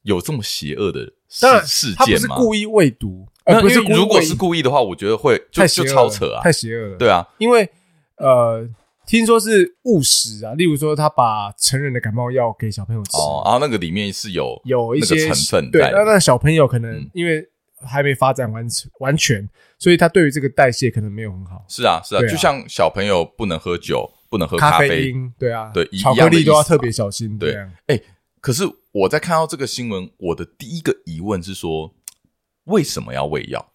[0.02, 1.96] 有这么邪恶的事事件吗？
[1.98, 3.28] 他不是故意未毒。
[3.46, 6.96] 呃，不是，如果是故意的话，我觉得会就就超扯啊，太邪恶了。
[6.96, 7.68] 对啊，因为
[8.16, 8.68] 呃，
[9.06, 17.48] 听说是误食啊，例如说他把成人的感冒药给小朋友吃，哦，然后那个里面是有有一些成分，对，那那小朋友可能因为
[17.86, 18.66] 还没发展完
[18.98, 21.64] 完全，所以他对于这个代谢可能没有很好。
[21.68, 27.38] 是啊，是啊，就像小朋友不能喝酒，不能喝咖啡，对啊，对，巧克力都要特别小心。
[27.38, 27.56] 对，
[27.86, 28.00] 哎，
[28.40, 31.94] 可是我在看到这个新闻，我的第一个疑问是说，
[32.66, 33.72] 为什么要喂药？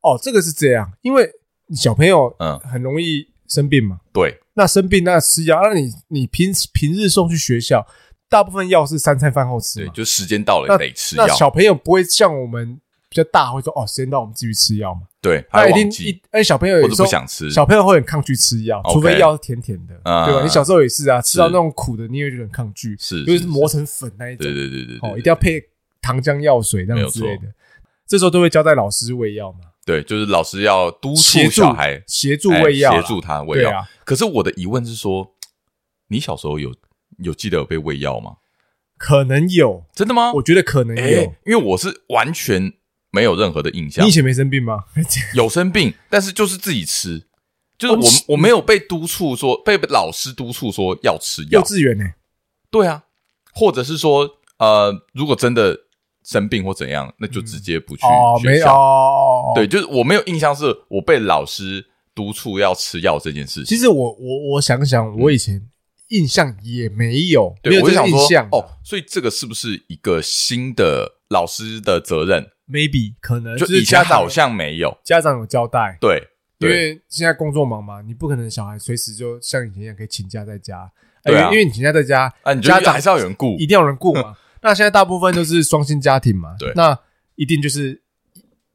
[0.00, 1.30] 哦，这个是这样，因为
[1.74, 4.00] 小朋友嗯很容易生病嘛。
[4.12, 7.86] 对，那生病那吃药，那你你平平日送去学校，
[8.28, 11.26] 大部分药是三餐饭后吃，对，就时间到了得吃药。
[11.26, 15.02] 那小朋友不会像我们比较大会说哦，时间到，我们继续吃药嘛。
[15.20, 20.42] 对，他一定一，而且小朋友有时候不想吃，小朋友会很抗拒吃药，除非药是甜甜的，对吧？
[20.42, 24.46] 你小时候也是啊，吃到那种苦的，你也会觉得很抗拒，是，就是磨成粉那一种。
[24.46, 25.62] 对对对对，哦，一定要配
[26.00, 27.42] 糖浆药水这样之类的。
[28.10, 29.60] 这时候都会交代老师喂药嘛。
[29.86, 33.86] 对，就是老师要督促小孩协助喂药，协助他喂药。
[34.04, 35.36] 可是我的疑问是说，
[36.08, 36.74] 你小时候有
[37.18, 38.38] 有记得有被喂药吗？
[38.98, 40.32] 可能有，真的吗？
[40.32, 42.72] 我觉得可能有，因为我是完全
[43.12, 44.04] 没有任何的印象。
[44.04, 44.86] 你以前没生病吗？
[45.34, 47.28] 有生病，但是就是自己吃，
[47.78, 47.94] 就是
[48.26, 51.60] 我我没有被督促说，被老师督促说要吃药。
[51.60, 52.04] 幼稚园呢？
[52.72, 53.04] 对啊，
[53.54, 55.78] 或者是说，呃，如果真的
[56.24, 58.02] 生病或怎样，那就直接不去
[58.42, 59.52] 学校。
[59.54, 63.64] 对，就是我没有印象，是我被老师督促要吃药这件事情。
[63.64, 65.66] 其实我我我想想，我以前。
[66.10, 76.26] 印象也没有，对，没有这个印象哦，所以这个是不是一个新的老师的责任？Maybe 可能就以前好像没有，家长有交代，对，
[76.58, 80.90] 因为现在工作忙嘛，你不可能小孩随时就像以前一样可以请假在家，
[81.22, 84.34] 对啊，因为你请假在家，啊，家长还是要有人顾，一定要有人顾嘛。
[84.62, 86.98] 那现在大部分都是双薪家庭嘛，对，那
[87.34, 88.02] 一定就是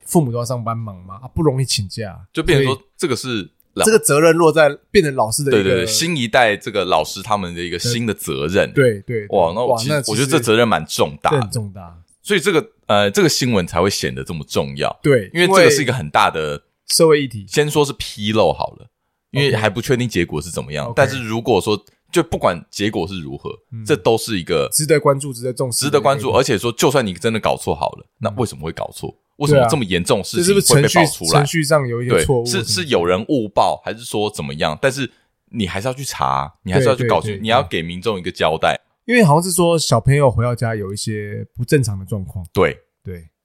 [0.06, 3.52] 父母都要上班忙嘛，啊，不容易请假，就变成说这个是。
[3.84, 8.72] 这个责任落在变成老师的一个对对对，新一代这个老师他们的一个新的责任。
[8.72, 11.94] 对对，哇，那我其实我觉得这责任蛮重大，很重大。
[12.22, 14.98] 所以这个呃，这个新闻才会显得这么重要。
[15.04, 17.46] 对，因为这个是一个很大的社会议题。
[17.50, 18.88] 先说是纰漏好了，
[19.32, 20.94] 因为还不确定结果是怎么样。
[20.96, 21.78] 但是如果说
[22.12, 23.52] 就不管结果是如何，
[23.86, 26.32] 这都是一个值得关注、值得重视、值得关注。
[26.32, 29.14] 而且说，就算你真的搞错好了，那为什么会搞错？
[29.38, 31.32] 为什么这么严重的事情会被爆出来？
[31.32, 34.80] 程序上有一些错误，是是有人误报，还是说怎么样？
[34.82, 35.12] 但是
[35.50, 38.80] 你还是要去查，你还是要去搞清，你要给民众一个交代。
[39.06, 42.46] 因为好像是说小朋友回到家有一些不正常的状况。
[42.54, 42.76] 对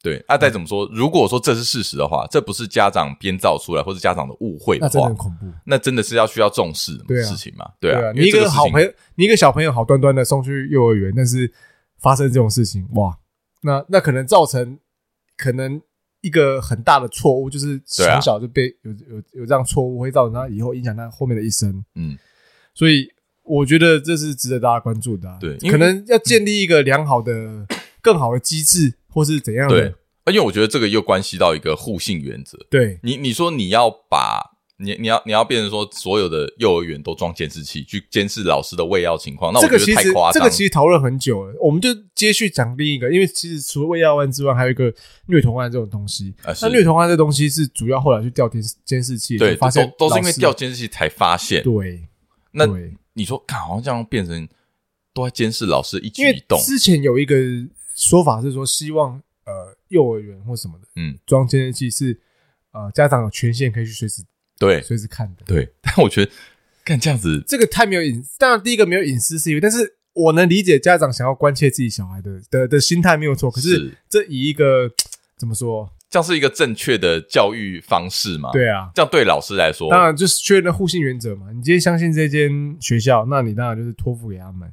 [0.02, 5.46] 对对，那再怎么说，如果说这是事实的话，这不是家长编造出来或者家长的误会的话，那真的很恐怖。
[5.64, 7.70] 那真的是要需要重视的事情嘛？
[7.80, 11.52] 对啊，你一个好朋友，你一个小朋友好端端的送去幼儿园，但是
[11.98, 13.18] 发生这种事情，哇，
[13.62, 14.78] 那那可能造成
[15.36, 15.80] 可能。
[16.22, 21.82] 一个很大的错误，就是从小就被有有有这样错误，会造成他以后影响他后面的一生。
[21.94, 22.14] 嗯，
[22.74, 23.10] 所以
[23.42, 25.38] 我觉得这是值得大家关注的啊。
[25.40, 27.66] 对，可能要建立一个良好的、
[28.02, 29.80] 更好的机制，或是怎样的。
[29.80, 29.94] 对，
[30.24, 32.58] 而且我觉得这个又关系到一个互信原则。
[32.70, 34.58] 对你，你说你要把。
[34.82, 40.32] 你你要你要变成说所有的幼儿园都装监视器去监视老师的喂药情况，那我觉得太夸张。
[40.32, 44.90] 这个其实讨论很久了，我们就接续讲另一个，因为其实除了喂药案之外，还有一个
[45.26, 46.34] 虐童案这种东西。
[46.62, 51.62] 那虐童案这东西是主要后来去调监监视器，对，发现都是因为调监视器才发现。
[51.62, 52.08] 对，
[52.52, 52.64] 那
[53.12, 54.48] 你说，看好像这样变成
[55.12, 56.58] 都在监视老师一举一动。
[56.62, 57.36] 之前有一个
[58.00, 62.18] 说法是说，希望呃幼儿园或什么的，嗯，装监视器是
[62.72, 64.22] 呃家长有权限可以去随时。
[64.58, 65.42] 对，随时看的。
[65.46, 66.32] 对， 但我觉得
[66.84, 68.38] 看这样子，这个太没有隐私。
[68.38, 73.50] 当然，第一个没有隐私是因为，但是我能理解家长想要关切自己小孩的的的心态没有错。
[73.50, 74.90] 可是，这以一个
[75.38, 78.50] 怎么说，这样是一个正确的教育方式嘛？
[78.52, 81.50] 对啊，这样对老师来说，当然就是确认互信原则嘛。
[81.52, 84.70] 你今天相信这间学校，那你当然就是托付给他们。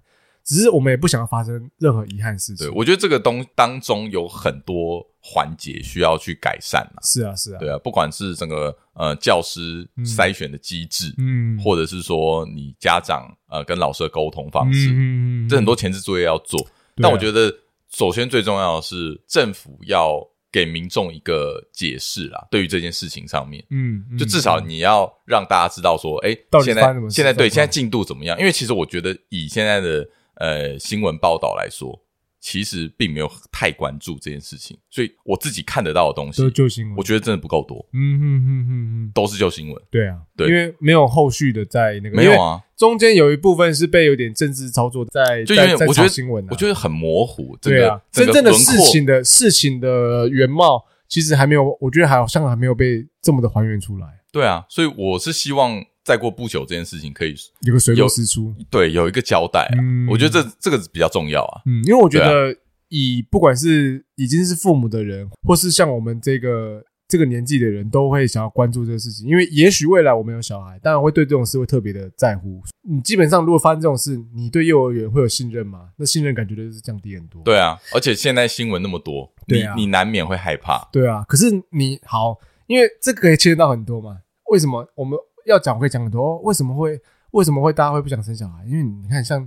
[0.47, 2.65] 只是我们也不想要发生任何遗憾事情。
[2.65, 7.01] 对，我觉得这个东当中有很多环节需要去改善嘛。
[7.03, 16.65] 是啊，是啊，对啊，不管是整个呃教师筛选的机制，嗯，或者是说你家长呃跟老师的沟通方式，嗯，这很多前置作业要做。
[16.95, 17.53] 但我觉得
[17.91, 26.33] 首先最重要的是政府要给民众一个解释啦，对于这件事情上面，嗯，就至少你要让大家知道说，哎，
[26.63, 28.39] 现在现在对现在进度怎么样？
[28.39, 30.07] 因为其实我觉得以现在的
[30.39, 32.00] 呃，新闻报道来说，
[32.39, 37.84] 其实并没有太关注这件事情，所以我自己看得到的东西，都是旧新闻，我觉得真的不够多。
[37.93, 39.84] 嗯哼哼哼哼，都是旧新闻。
[39.89, 47.58] 对啊，对，因为没有后续的在那个，没有啊，中间有一部分是被有点政治操作在，就因为我觉得新闻，我觉得很模糊。
[47.60, 54.08] 对啊，真正的事情的事情的原貌，其实还没有，我觉得好像还没有被这么的还原出来。
[54.32, 55.84] 对啊，所以我是希望。
[56.07, 59.67] 再过不久，这件事情可以有个水落石出，对，有一个交代。
[59.77, 61.61] 嗯，我觉得这这个比较重要啊。
[61.65, 62.55] 嗯，因为我觉得
[62.87, 69.27] 以不管是已经是父母的人，或是像我们这个这个年纪的人，都会想要关注这个事情。
[69.27, 72.61] 因为也许未来我们有小孩，当然会对这种事会特别的在乎。
[72.89, 75.89] 你基本上如果发生这种事，你对幼儿园会有信任吗？
[75.97, 77.41] 那信任感觉就是降低很多。
[77.43, 80.87] 对啊，而且现在新闻那么多，你你难免会害怕。
[80.89, 84.19] 对啊，可是你好，因为这个可以牵扯到很多嘛。
[84.49, 85.19] 为什么我们？
[85.47, 88.63] 要讲会讲很多，为什么会为什么会大家会不想生小孩？
[88.65, 89.39] 因为你看像，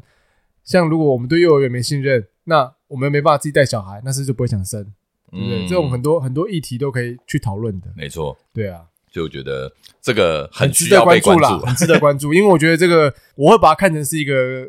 [0.64, 4.92] 像像如果我们对幼儿园没信任，那我们没办法自己带小孩，那是就不会想生。
[5.32, 5.64] 对不对？
[5.68, 7.86] 这种很多很多议题都可以去讨论的。
[7.96, 8.82] 没错，对啊，
[9.12, 12.34] 就觉得这个很需要被关注了，很值得关注。
[12.34, 14.66] 因为我觉得这个我会把它看成是一个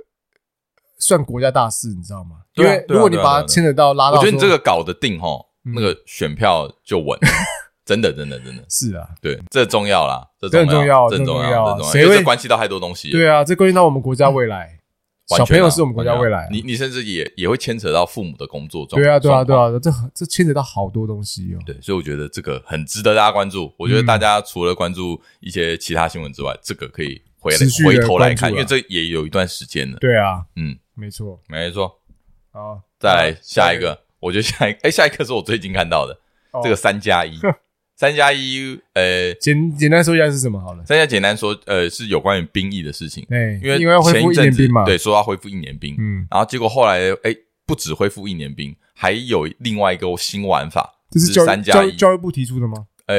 [0.99, 2.41] 算国家大事，你知道吗？
[2.53, 5.27] 因为如果你把它牵扯到拉到，我觉得你这个搞得定哈，
[5.63, 7.17] 那个选票就稳。
[7.91, 13.11] 真的，真的，真的是啊，对，这重要啦，这很重要，这重要，因为这关系到太多东西。
[13.11, 14.79] 对啊，这关系到我们国家未来，
[15.27, 16.47] 小朋友是我们国家未来。
[16.49, 19.03] 你你甚至也也会牵扯到父母的工作状况。
[19.03, 21.59] 对啊，对啊，对啊，这这牵扯到好多东西哦。
[21.65, 23.73] 对，所以我觉得这个很值得大家关注。
[23.77, 29.97] 我觉得大家除了关注一些其他新闻之外，这个可以回来回头来看，因为这也有一段时间了。
[29.99, 31.99] 对啊，嗯，没错，没错。
[32.51, 36.17] 好，再来下一个，我觉得下一哎，下一个是我最近看到的
[36.63, 37.37] 这个三加一。
[38.01, 40.83] 三加一，呃，简简单说一下是什么好了。
[40.83, 43.23] 三加简单说，呃，是有关于兵役的事情。
[43.29, 45.95] 对，因为因为要恢复一年兵嘛，对，说要恢复一年兵。
[45.99, 47.31] 嗯，然后结果后来，哎，
[47.63, 52.87] 不止恢复一年兵，还有另外一个新玩法，这是三加一，教育部提出的吗？
[53.05, 53.15] 呃，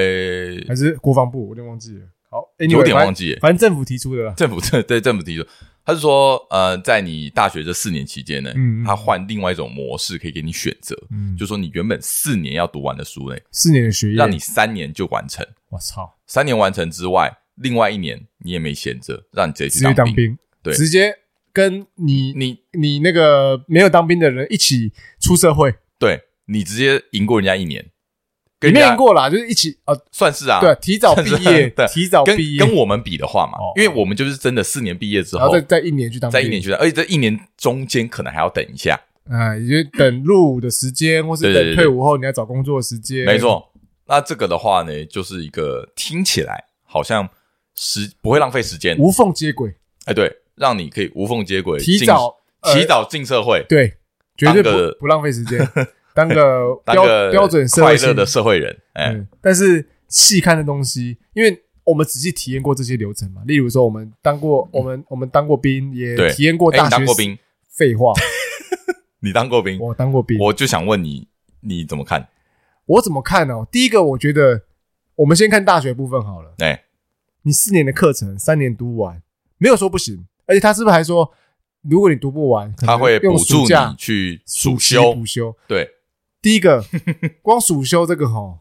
[0.67, 1.45] 还是国防部？
[1.45, 2.01] 我有点忘记了。
[2.29, 4.33] 好，有点忘记，反正政府提出的。
[4.33, 5.47] 政府对 对，政府提出。
[5.85, 15.45] 他是说，呃，在你大学这四年期间呢，嗯，他换另外一种模式可以给你选择，嗯，就说你原本四年要读完的书呢，四年的学业，让你三年就完成。
[15.71, 20.39] 我操，三年完成之外，另外一年你也没闲着，让你直接去当兵，兵。
[20.63, 21.13] 对，直接
[21.53, 27.91] 跟你你你那个没有当兵的人一起出社会，对，你直接赢过人家一年。
[28.71, 43.71] 没赢过啦，就是一起呃，算是啊，对，提早毕业， 提早毕业，跟我们比的话嘛，因为我们就是真的四年毕业之后，再再一年去当，再一年去当，而且这一年中间可能还要等一下，啊，也就等入伍的时间，或是等退伍后你要找工作的时间，没错。
[44.07, 47.29] 那这个的话呢，就是一个听起来好像
[47.75, 52.37] 时不会浪费时间，无缝接轨，哎，对，让你可以无缝接轨，提早
[52.75, 53.95] 提早进社会，对，
[54.37, 55.59] 绝对不不浪费时间。
[56.15, 63.43] 当个标标准快乐的社会人，哎，但是细看的东西，因为我们仔细体验过这些流程嘛。
[63.47, 66.91] 例如说，我们当过我们我们当过兵，也体验过大学。
[66.91, 67.39] 当过兵？
[67.69, 68.13] 废话，
[69.21, 69.81] 你当过兵？
[69.81, 70.39] 我当过兵。
[70.39, 71.27] 我就想问你，
[71.61, 72.29] 你怎么看？
[72.85, 73.67] 我怎么看呢？
[73.73, 74.63] 第一个，我觉得
[75.17, 76.55] 我们先看大学部分好了。
[76.59, 76.85] 哎，
[77.43, 79.23] 你四年的课程三年读完，
[79.57, 80.27] 没有说不行。
[80.45, 81.33] 而且他是不是还说，
[81.83, 85.57] 如果你读不完，他会补助你去暑修补修？
[85.67, 85.89] 对。
[86.43, 86.85] 第一个，
[87.41, 88.59] 光暑修这个吼，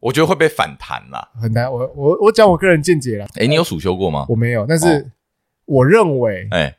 [0.00, 1.72] 我觉得会被反弹啦，很难。
[1.72, 3.26] 我我我讲我个人见解啦。
[3.36, 4.26] 诶，你有暑修过吗？
[4.28, 5.12] 我没有，但是
[5.66, 6.76] 我认为，诶，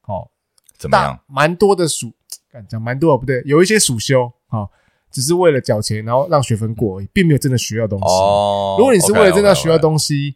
[0.00, 0.32] 好，
[0.76, 1.20] 怎么样？
[1.28, 2.12] 蛮多的暑，
[2.68, 4.68] 讲蛮多的不对，有一些暑修，哦，
[5.12, 8.06] 只是为了缴钱，然后让学分过而已，并没有真的学到东西。
[8.06, 10.34] 哦，如果你是为了真的学到东西，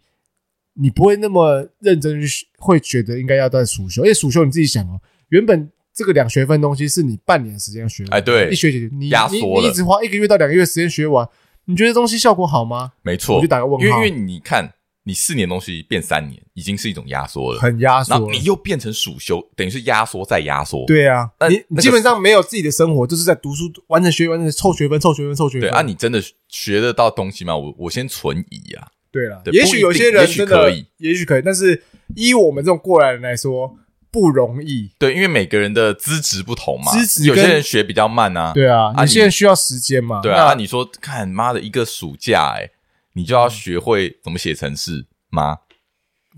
[0.74, 4.02] 你不会那么认真去，会觉得应该要在暑修。
[4.04, 5.72] 因为暑修你自己想哦，原本。
[5.94, 11.28] 这个两学分东西是你半年时间要学完，哎，对，一学期你你你一直花一个月到两个月时间学完，
[11.66, 12.92] 你觉得东西效果好吗？
[13.02, 13.84] 没错，我就打个问号。
[13.84, 14.72] 因为因为你看，
[15.04, 18.10] 你四年东西变三年，已经是一种压缩了，很压缩。
[18.10, 20.86] 然后你又变成暑修，等于是压缩再压缩。
[20.86, 25.68] 对啊，你你基本上没有自己的生活，就是在读书，完成学完成凑学分，凑学分，凑学分。
[25.68, 27.54] 对啊，你真的学得到东西吗？
[27.54, 28.88] 我我先存疑啊。
[29.10, 31.82] 对了，也许有些人真的可以，也许可以，但是
[32.16, 33.76] 依我们这种过来人来说。
[34.12, 42.68] 不容易，对，因为每个人的资质不同嘛，资质有些人学比较慢啊，对啊，有些人需要时间嘛，对啊，那你说，看妈的一个暑假，哎，
[43.14, 45.60] 你就要学会怎么写程式吗？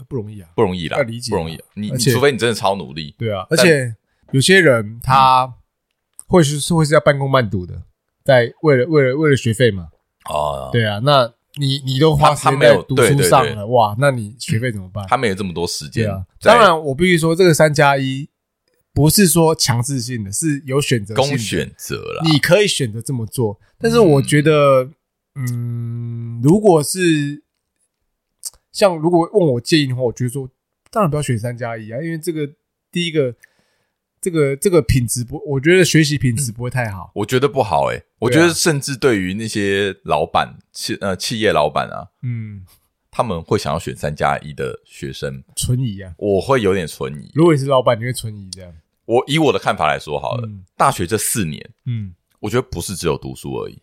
[0.08, 3.96] 不容易啊，不容易啦，理解，不容易，你你除非你真的超努力，对啊，而且
[4.30, 5.52] 有些人他
[6.28, 7.82] 会是是会是要半工半读的，
[8.24, 9.88] 在为了为了为了学费嘛，
[10.30, 11.34] 哦，对啊，那。
[11.56, 13.94] 你你都花时间在读书上了哇？
[13.98, 15.06] 那你学费怎么办？
[15.08, 16.24] 他没有这么多时间啊。
[16.40, 18.28] 当然，我必须说，这个三加一
[18.92, 21.30] 不是说强制性的，是有选择性的。
[21.30, 23.60] 供选择了，你可以选择这么做。
[23.78, 24.90] 但是我觉得，
[25.34, 27.42] 嗯，如果是
[28.72, 30.48] 像如果问我建议的话，我觉得说，
[30.90, 32.48] 当然不要选三加一啊，因为这个
[32.90, 33.34] 第一个。
[34.24, 37.10] 这个这个品质不，我觉得学习品质不会太好。
[37.14, 42.64] 我觉得不好诶，我觉得甚至对于那些老板企呃企业老板啊，嗯，
[43.10, 46.14] 他们会想要选三加一的学生，存疑啊。
[46.16, 47.30] 我会有点存疑。
[47.34, 48.72] 如果你是老板，你会存疑这样？
[49.04, 53.78] 我以我的看法来说好了，大学这四年，嗯，我觉得不是只有读书而已，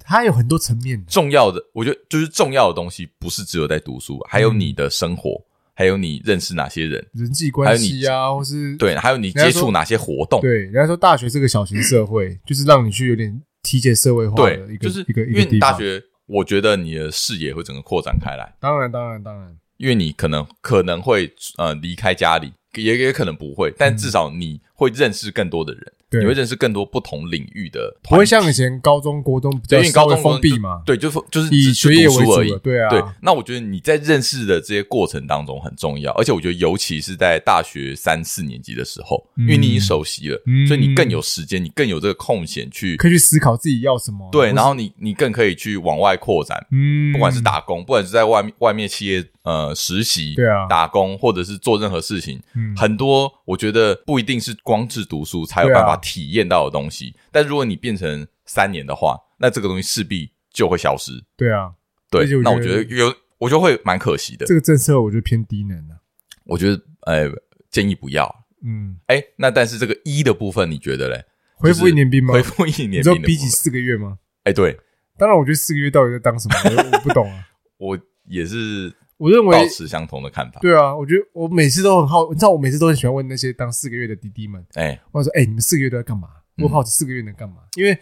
[0.00, 1.04] 它有很多层面。
[1.06, 5.44] 重要的，我觉得就是重要的东西，不是只有在读书，还有你的生活。
[5.74, 7.04] 还有你认识哪些人？
[7.14, 10.40] 人际关系啊，或是对，还有你接触哪些活动？
[10.40, 15.24] 对，人家说大学是个小型社会，就是让你去有点体检社会化的一个，就是一个。
[15.24, 18.54] 因为大学，我觉得你的视野会整个扩展开来。
[18.60, 25.92] 当然，当然，当然，因为你可能可能会呃离开家里，也也可能不会，但至少你会认识更多的人。
[26.20, 30.82] 你会认识更多不同领域的，不会像以前高中、国中比较因为高中封闭嘛？
[30.84, 32.56] 对，就就是以学业为主而已。
[32.62, 33.02] 对啊，对。
[33.20, 44.28] 那我觉得你在认识的这些过程当中很重要，而且我觉得尤其是在大学三四年级的时候，因为你已经熟悉了，所以你更有时间，你更有这个空闲去可以去思考自己要什么。
[44.30, 52.40] 对，然后你你更可以去往外扩展，嗯，不管是打工，不管是在外面外面企业呃实习，对啊，打工或者是做任何事情，
[52.76, 57.14] 很多我觉得不一定是光是读书才有办法体验到的东西。
[57.30, 61.12] 但如果你变成三年的话，那这个东西势必就会消失。
[61.36, 61.72] 对啊，
[62.10, 64.46] 对，那我觉得有，我就会蛮可惜的。
[64.46, 65.98] 这个政策我觉得偏低能的。
[66.44, 67.30] 我觉得，呃，
[67.70, 68.44] 建议不要。
[68.64, 71.24] 嗯，哎，那但是这个一的部分，你觉得嘞？
[71.56, 72.34] 恢复一年兵吗？
[72.34, 74.18] 恢复一年兵，你说比起四个月吗？
[74.44, 74.78] 哎，对。
[75.18, 76.54] 当然，我觉得四个月到底在当什么？
[76.92, 77.46] 我不懂啊。
[77.78, 78.92] 我也是，
[79.22, 80.58] 我认为保持相同的看法。
[80.60, 84.66] 对啊，我觉得我每次都很好，你知道，我每次都很喜欢问那些当四个月的弟弟们。
[84.74, 86.28] 哎，我说，哎，你们四个月都在干嘛？
[86.58, 87.58] 我好奇四个月能干嘛？
[87.76, 87.96] 因为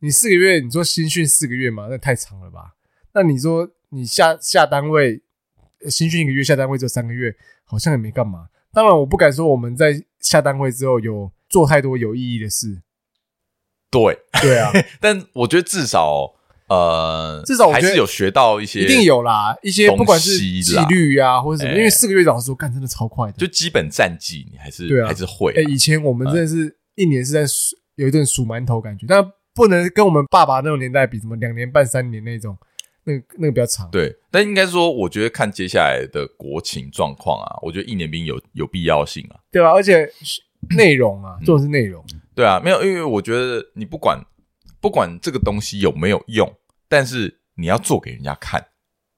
[0.00, 2.74] 你四个月，你说新训四个月嘛，那太长了吧？
[3.14, 5.22] 那你说你下下单位
[5.88, 7.34] 新训一个月，下单位只有三个月，
[7.64, 8.48] 好像也没干嘛。
[8.74, 12.82] 当然，我不敢说我们在下单位之后有做太多有意义的事。
[13.90, 14.70] 对，对啊，
[15.00, 16.34] 但我觉得至少
[16.68, 25.52] 呃，至少还是有学到一些，一定有啦，一些不管是纪律啊，或者什么，因为四个月老师说干真的超快的，就基本战绩你还是对啊，还是会。
[25.52, 32.56] 哎，以前我们真的是一年是在数有一顿数馒头感觉，但不能跟我们爸爸那种年代比，什么两年半三年那种，
[33.04, 33.88] 那个那个比较长。
[33.90, 39.70] 对，但应该说，我觉得看接下来的国情状况啊，我觉得一年兵有有必要性啊，对吧？
[39.70, 40.06] 而且
[40.76, 42.04] 内容啊，重点是内容。
[42.34, 44.20] 对啊，没有，因为我觉得你不管
[44.80, 46.52] 不管这个东西有没有用，
[46.88, 48.64] 但是你要做给人家看。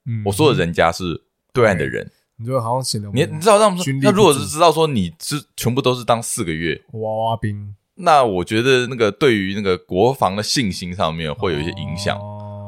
[0.06, 12.18] 嗯，我说的人家是对岸的人，你就好像显得你你知道让那如果是知道说你是全部都是当四个月娃娃兵，那我觉得那个对于那个国防的信心上面会有一些影响。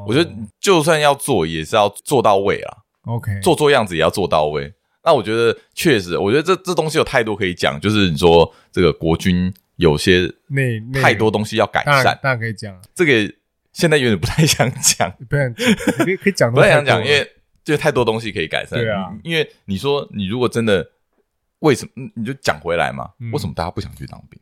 [0.06, 2.76] 我觉得就算要做，也是要做到位啊。
[3.06, 4.72] OK，做做样子也要做到位。
[5.04, 9.52] 那我觉得确实，我觉得这这东西有太多可以讲，就是你说这个国军。
[9.80, 12.78] 有些那太多东西要改善，当然可以讲。
[12.94, 13.34] 这个
[13.72, 17.26] 现在有点不太想讲， 不然可以可以讲，不太想讲，因为
[17.64, 18.78] 就太多东西可以改善。
[18.78, 20.86] 对啊，因为你说你如果真的
[21.60, 23.10] 为什么，你就讲回来嘛？
[23.32, 24.38] 为什么大家不想去当兵？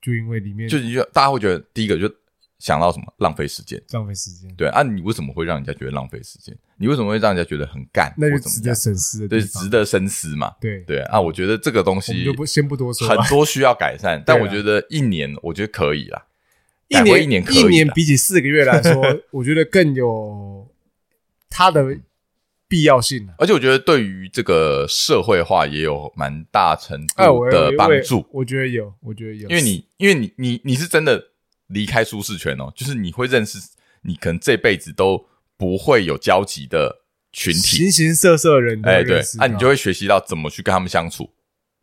[0.00, 2.08] 就因为里面就你就大家会觉得第一个就。
[2.58, 3.04] 想到什么？
[3.18, 4.52] 浪费时间，浪费时间。
[4.56, 6.56] 对啊，你为什么会让人家觉得浪费时间？
[6.78, 8.12] 你为什么会让人家觉得很干？
[8.16, 10.54] 那就值得深思的，对，值得深思嘛。
[10.58, 14.22] 对对啊，我觉得这个东西就不先不多说，很多需要改善。
[14.24, 16.26] 但我觉得一年，我觉得可以啦。
[16.88, 19.02] 一年一年一年比起四个月来说，
[19.32, 20.66] 我觉得更有
[21.50, 21.98] 它的
[22.68, 23.28] 必要性。
[23.38, 28.24] 而且我觉得对于这个社会化也有蛮大程度的帮助。
[28.32, 31.22] 我觉得有，我觉得有，因为你因为你你你是真的。
[31.68, 33.58] 离开舒适圈哦，就是你会认识
[34.02, 37.02] 你可能这辈子都不会有交集的
[37.32, 38.80] 群体，形形色色的人。
[38.84, 41.30] 哎，对，那你就会学习到怎么去跟他们相处。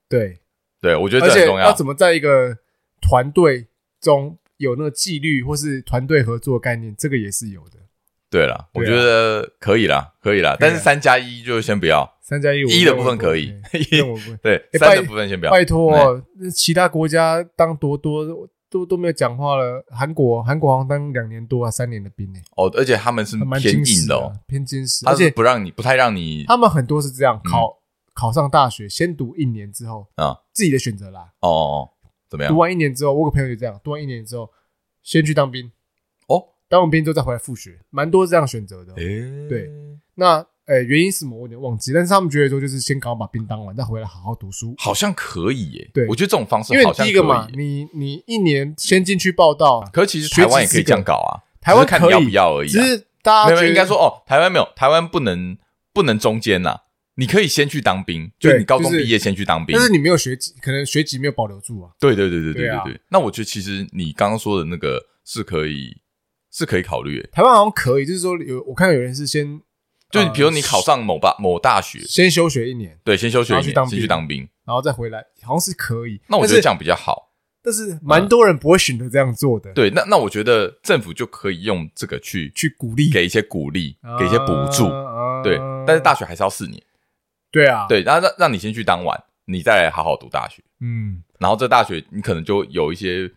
[0.08, 0.40] 对，
[0.80, 1.66] 对，我觉得这很重要。
[1.66, 2.58] 要怎么在一个
[3.02, 3.68] 团队
[4.00, 7.80] 中有那个纪律，或是团队合作的概念，这个也是有的。
[8.30, 10.56] 对了，我觉得可以啦，可以啦。
[10.60, 14.02] 但是三加一就先不要，三加一一的部分可以，一
[14.42, 15.52] 对，三的部分先不要。
[15.52, 16.24] 拜托，
[16.56, 18.50] 其他国家当多多。
[18.74, 19.86] 都都没有讲话了。
[19.92, 22.40] 韩国，韩国好像当两年多啊，三年的兵呢。
[22.56, 26.44] 哦，而且他们是偏硬的哦，偏精实，而且不让你，不太让你。
[26.46, 27.78] 他们很多是这样，考
[28.16, 31.32] 考上大学，先读一年之后啊，自己的选择啦。
[31.42, 31.90] 哦哦，
[32.28, 32.52] 怎么样？
[32.52, 34.50] 读完一年之后，我有个朋友就这样，读完一年之后，
[35.04, 35.72] 先去当兵。
[36.28, 38.94] 哦，当完兵之后再回来复学，蛮多这样选择的。
[38.96, 39.70] 诶，对，
[40.16, 40.44] 那。
[40.66, 41.36] 哎，原因是什么？
[41.36, 41.92] 我有点忘记。
[41.92, 45.90] 但是他们觉得说，就是先赶快把兵当完，再回来好好读书，好像可以耶。
[45.94, 51.44] 对，我觉得这种方式，因为第一个嘛，你你一年先进去报道，可是其实台湾也可以这样搞啊。
[51.60, 52.70] 台湾看你要不要而已。
[52.70, 55.58] 只是大家应该说哦，台湾没有，台湾不能
[55.94, 56.78] 不能中间呐。
[57.16, 61.92] 你可以先去当兵，就你高中毕业先去当兵，但是你没有学籍，可能学籍没有保留住啊。
[62.00, 63.02] 对对对对对对对。
[63.10, 65.98] 那我觉得其实你刚刚说的那个是可以
[66.52, 67.22] 是可以考虑。
[67.34, 69.60] 台湾好像可以，就是说有我看到有人是先。
[70.14, 76.22] 就比如你考上某大某大学，先休学一年，对，先休学一年，去当先去当兵，然后再回来，好像是可以。
[76.28, 77.32] 那我觉得这样比较好，
[77.64, 79.74] 但是蛮多人不会选择这样做的。
[79.74, 84.88] 对，那那我觉得政府就可以用这个去去鼓励，给一些鼓励，给一些补助。
[85.44, 85.58] 对，
[85.88, 86.82] 但是大学还是要四年。
[87.52, 90.64] 对啊，对，然后让让你先去当完，你再来好好读大学。
[90.80, 93.32] 嗯，然后这大学你可能就有一些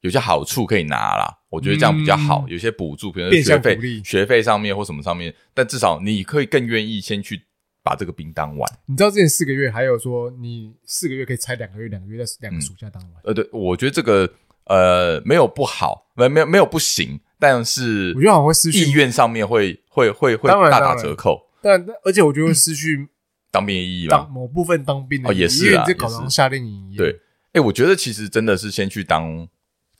[0.00, 1.38] 有些好处可以拿啦。
[1.48, 7.42] 我觉得这样比较好，有些补助，比如说学费、学费上面或什么上面，但至少你可以更愿意先去
[7.82, 8.70] 把这个兵当完。
[8.86, 13.12] 你知道之前四个月还有说你四个月可以拆两个月，两个月在两个暑假当完。
[13.24, 14.32] 呃，对，我觉得这个
[14.66, 21.48] 呃没有不好，没没有没有不行，但是我觉得好像会失去意愿上面会会会会大打折扣。
[21.60, 23.08] 但而且我觉得会失去
[23.50, 27.20] 当兵的意义吧，某部分当兵的哦也是啊，这搞成夏令营一样对。
[27.54, 29.48] 哎，我觉得其实真的是先去当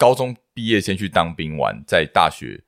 [0.01, 2.65] 高中毕业，先去当兵完，在大学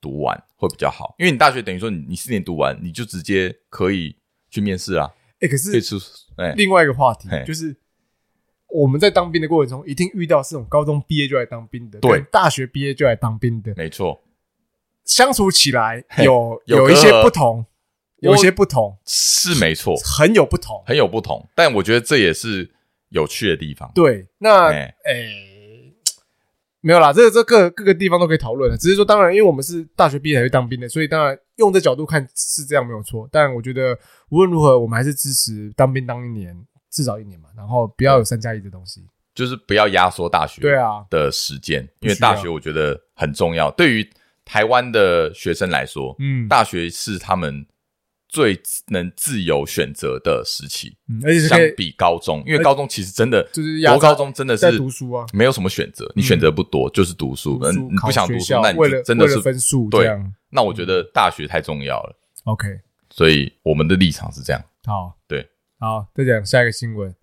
[0.00, 4.16] 读完会比较好，因为你大学等于说你你四年读完，你就直接可以
[4.48, 5.12] 去面试啊。
[5.40, 5.70] 哎，可是
[6.56, 7.76] 另外一个话题就是
[8.70, 14.24] 我们在当兵的过程中，一定遇到这种高中毕业就来当兵的，对，大学毕业就来当兵的，没错，
[15.04, 17.66] 相处起来有有一些不同，
[18.20, 18.96] 有一些不同。
[19.04, 22.72] 是没错，很有不同，很有不同，但我觉得这也是。
[23.10, 25.55] 有趣的地方，对，那诶、欸欸，
[26.86, 33.28] 没有啦，这个这各各个地方都可以讨论的，只是说，当然，因为我们是大学毕业才去当兵的，所以当然用这角度看是这样没有错。
[33.32, 36.56] 但我觉得无论如何，我们还是支持当兵当一年，
[36.88, 44.08] 至少一年嘛，然后不要有三加一的东西，就是不要压缩大学对啊的时间，啊、因为大学我觉得很重要，对于
[44.44, 47.66] 台湾的学生来说，嗯，大学是他们。
[48.36, 57.58] 最能自由选择的时期，嗯，而且是相比高中，因为高中其实真的就是国高中真的是读书啊，没有什么选择，你选择不多，就是读书。
[57.62, 60.06] 嗯，你不想读书，那你真的是分数对。
[60.50, 62.14] 那我觉得大学太重要了。
[62.44, 62.78] OK，
[63.08, 64.62] 所以我们的立场是这样。
[64.84, 67.14] 好，对，好，再讲下一个新闻。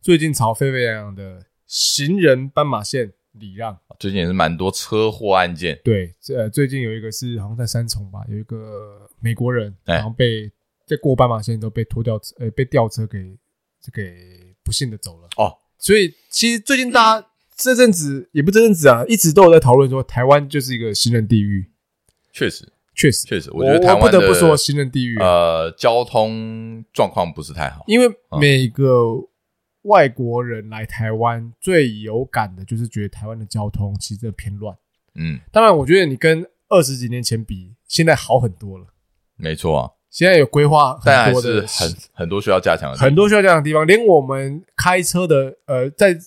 [0.00, 5.80] 最近吵沸沸扬扬的行人斑马线礼让，最近也是蛮多车祸案件。
[5.82, 10.48] 对，这最近有一个是好像在三重吧，有一个美国人，然后被。
[10.90, 13.38] 在过斑马线都被拖掉车，呃，被吊车给
[13.80, 15.56] 这给不幸的走了哦。
[15.78, 21.70] 所以其实最近大家这阵子也不这阵子啊，一直都有在讨论说台湾就是一个行人地狱。
[22.32, 25.16] 确实，确实，确实，我觉得台湾不得不说行人地狱。
[25.20, 28.08] 呃，交通状况不是太好，因为
[28.40, 29.14] 每个
[29.82, 34.76] 外国人来台湾最有感的就是觉得台湾的交通其实偏乱。
[35.14, 38.86] 嗯，当然，我觉得你跟二十几年前比，现在好很多了。
[39.36, 39.90] 没错啊。
[40.10, 43.86] 现在有规划很多的，很很多需要加强的，很多需要加强的地方。
[43.86, 46.18] 连我们开车的，呃，在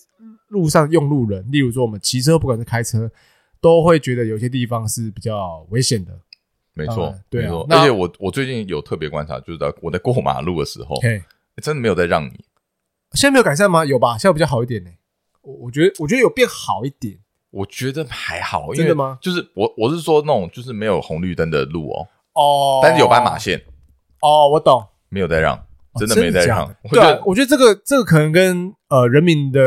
[0.47, 3.11] 路上用路人，例如说我们骑车，不管是开车，
[3.59, 6.11] 都会觉得有些地方是比较危险的。
[6.73, 7.53] 没错，对啊。
[7.69, 10.95] 而且我我最近有特别观察，就是在我在过马路的时候，
[11.61, 12.45] 真的没有在让你。
[13.11, 13.83] 现在没有改善吗？
[13.83, 14.17] 有吧？
[14.17, 14.89] 现在比较好一点呢。
[15.41, 17.17] 我我觉得我觉得有变好一点。
[17.51, 19.19] 我觉得还好，真的吗？
[19.21, 23.61] 就是我我是说那种就是没有红绿灯的路哦，哦，但是有斑马线。
[24.23, 25.61] 哦，我懂，没有在让，
[25.99, 26.73] 真的没在让。
[26.89, 29.59] 对啊，我觉得这个这个可能跟呃人民的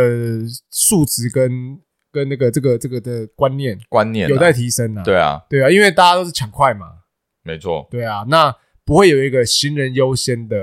[0.71, 1.79] 素质跟
[2.11, 5.03] 跟那个这个这个的观念观念有待提升啊。
[5.03, 6.87] 对啊，对啊，因为大家都是抢快嘛。
[7.43, 7.87] 没错。
[7.91, 8.51] 对啊，那
[8.83, 10.57] 不会有一个行人优先的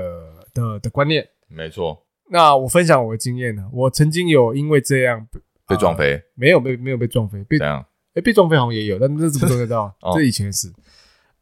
[0.52, 1.24] 的的观念。
[1.46, 2.04] 没错。
[2.30, 5.24] 那我分享我的经验呢，我曾经有因为这样
[5.68, 7.84] 被撞飞，没有被没有被撞飞，被这样
[8.14, 10.72] 哎被撞飞好像也有，但那是不重要， 这以前的事。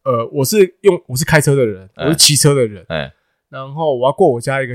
[0.04, 3.12] 呃，我是用我是开车的人，我是骑车的人，哎，
[3.48, 4.74] 然后我要过我家一个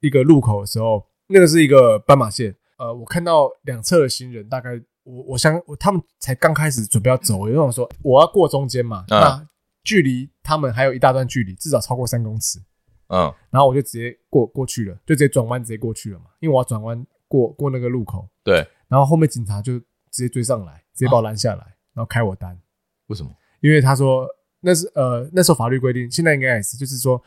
[0.00, 4.70] 一个路口的时候，那个是一个斑马线，呃，我看到两侧的行人，大概
[5.04, 9.46] 我我想他们才刚开始准备要走，我就想说我要过中间嘛，那
[9.84, 12.58] 距离他们还有一大段距离，至少超过三公尺，
[13.06, 19.84] 嗯，然后我就直接过过去了，就直接转弯直接过去了嘛，因为我要转弯过过那个路口，对，然后后面警察就直
[20.24, 22.60] 接追上来，直接把我拦下来，然后开我单，
[23.06, 23.30] 为什么？
[23.60, 24.26] 因为他说。
[24.60, 27.22] 那是呃，那时候法律规定，现在应该也是，就是说，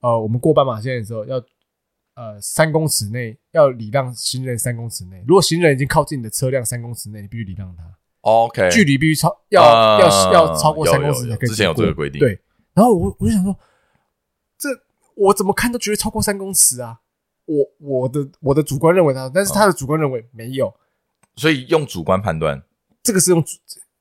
[0.00, 1.36] 呃，我们过斑马线的时候要，
[2.14, 7.84] 呃，三公尺内要礼让行人三公尺内，如果行人已经靠近你的车辆三公尺内，你必须礼让他。
[8.22, 9.62] OK，距离必须超要
[10.00, 11.48] 要要超过三公尺才可以。
[11.48, 12.18] 之前有这个规定。
[12.18, 12.38] 对，
[12.74, 13.56] 然后我我就想说，
[14.56, 14.68] 这
[15.14, 17.00] 我怎么看都觉得超过三公尺啊！
[17.44, 20.74] 我我的我的主观认为他，但是他的主观认为没有，
[21.36, 22.62] 所以用主观判断，
[23.02, 23.56] 这个是用主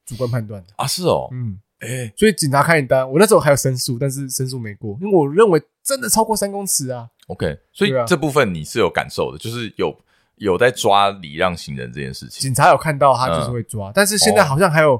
[0.06, 0.88] 主观判断的啊？
[0.88, 1.60] 是哦，嗯。
[1.80, 7.08] 哎，欸、所以警察开你单，我那时候还有申诉，但是申诉没过，因为我认为真的超过三公尺啊。
[7.28, 9.96] OK，所以这部分你是有感受的，就是有
[10.38, 12.42] 有在抓礼让行人这件事情。
[12.42, 15.00] 警察有看到他就是会抓，嗯、但是现在好像还有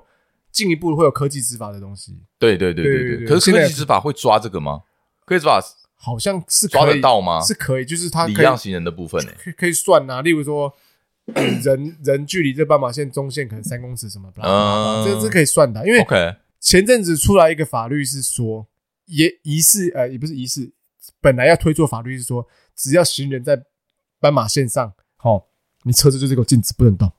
[0.52, 2.16] 进一步会有科技执法的东西。
[2.38, 4.82] 对对对对对，可是科技执法会抓这个吗？
[5.26, 5.60] 科技执法
[5.96, 7.42] 好像是抓得到吗？
[7.42, 10.22] 是可以，就是他礼让行人的部分呢、欸，可以算啊。
[10.22, 10.72] 例如说，
[11.64, 16.36] 人人距离这斑马线中线可能三公尺什么，嗯，这是可以算的，因为 OK。
[16.60, 18.68] 前阵子出来一个法律是说，
[19.06, 20.72] 也疑似呃，也不是疑似，
[21.22, 23.64] 本来要推出法律是说，只要行人在
[24.20, 25.46] 斑马线上，齁，
[25.84, 27.12] 你车子就这个禁止不能动，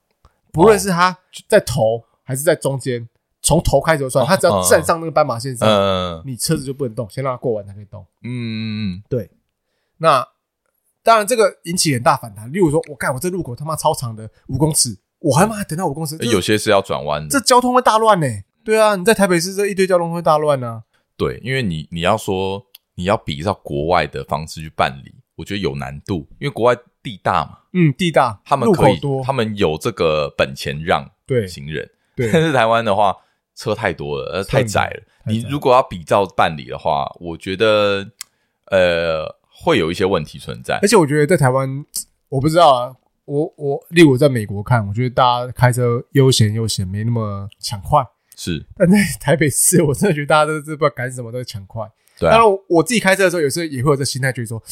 [0.52, 1.18] 不论是他
[1.48, 3.08] 在头还是在中间，
[3.40, 8.04] 从头开始算，他只要站上那个斑马线上，嗯，你车子就不能动，先让它过完才可以动。
[8.22, 9.30] 嗯嗯嗯，对。
[9.98, 10.26] 那
[11.02, 12.52] 当然，这个引起很大反弹。
[12.52, 18.26] 例如说，我看我这路口他妈超长的五公尺，我还妈等到五公尺，有些是要转弯的，这交通会大乱呢。
[18.68, 20.82] 对啊，你在台北市这一堆交通会大乱呢。
[21.16, 22.66] 对，因为你你要说
[22.96, 31.88] 你要比照国外的方式去办理，我觉得有难度，因为国外地大嘛，嗯，地大，他们可以，他们有这个本钱让对行人。
[32.14, 33.16] 对，但是台湾的话，
[33.54, 35.02] 车太多了，呃，太窄了。
[35.24, 38.06] 你如果要比照办理的话，我觉得
[38.66, 40.78] 呃会有一些问题存在。
[40.82, 41.86] 而且我觉得在台湾，
[42.28, 42.94] 我不知道啊，
[43.24, 48.06] 我我例如在美国看，我觉得大家开车悠闲悠闲，没那么抢快。
[48.38, 51.84] 是，但在 台北市，我真的觉得大家都是不知道赶什么，都是抢快。
[52.18, 54.62] 对，当然我自己开车的时候，有时候也会有这心态，就是说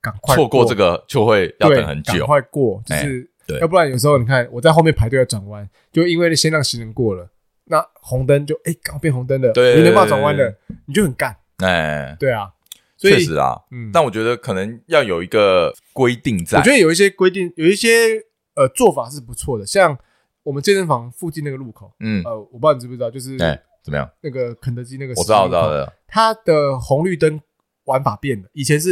[0.00, 3.28] 赶快错过这个就会要等很久，赶快过，就是。
[3.44, 7.28] 对，要不然有时候你看我在后面排队要转弯，就因为先让行人过了，
[7.64, 11.36] 那红灯就哎刚变红灯了，对，你没办法转弯了，你就很干。
[11.56, 12.50] 哎，对啊，
[12.96, 16.58] 确实啊，嗯，但我觉得可能要有一个规定在。
[16.58, 18.22] 我觉得有一些规定，有一些
[18.54, 19.98] 呃做法是不错的，像
[20.42, 24.08] 我们健身房附近那个路口，嗯，呃，我不知道你知不知道，就是哎怎么样？
[24.20, 25.92] 那个肯德基那个，我知道，我知道的。
[26.06, 27.40] 它的红绿灯
[27.84, 28.90] 玩法变了，以前是。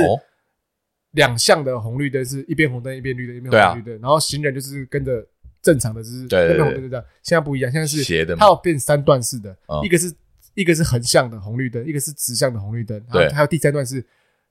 [1.14, 5.26] 两项的红绿灯是一边红灯一边绿灯，一边红绿灯，然后行人就是跟着
[5.60, 7.04] 正常的，就是那边红灯就这样。
[7.20, 10.14] 现在不一样，现在是斜的，它要变三段式的，一个是
[10.54, 14.06] 一个是横向的红绿灯，一个是直向的红绿灯，然后还有第三段是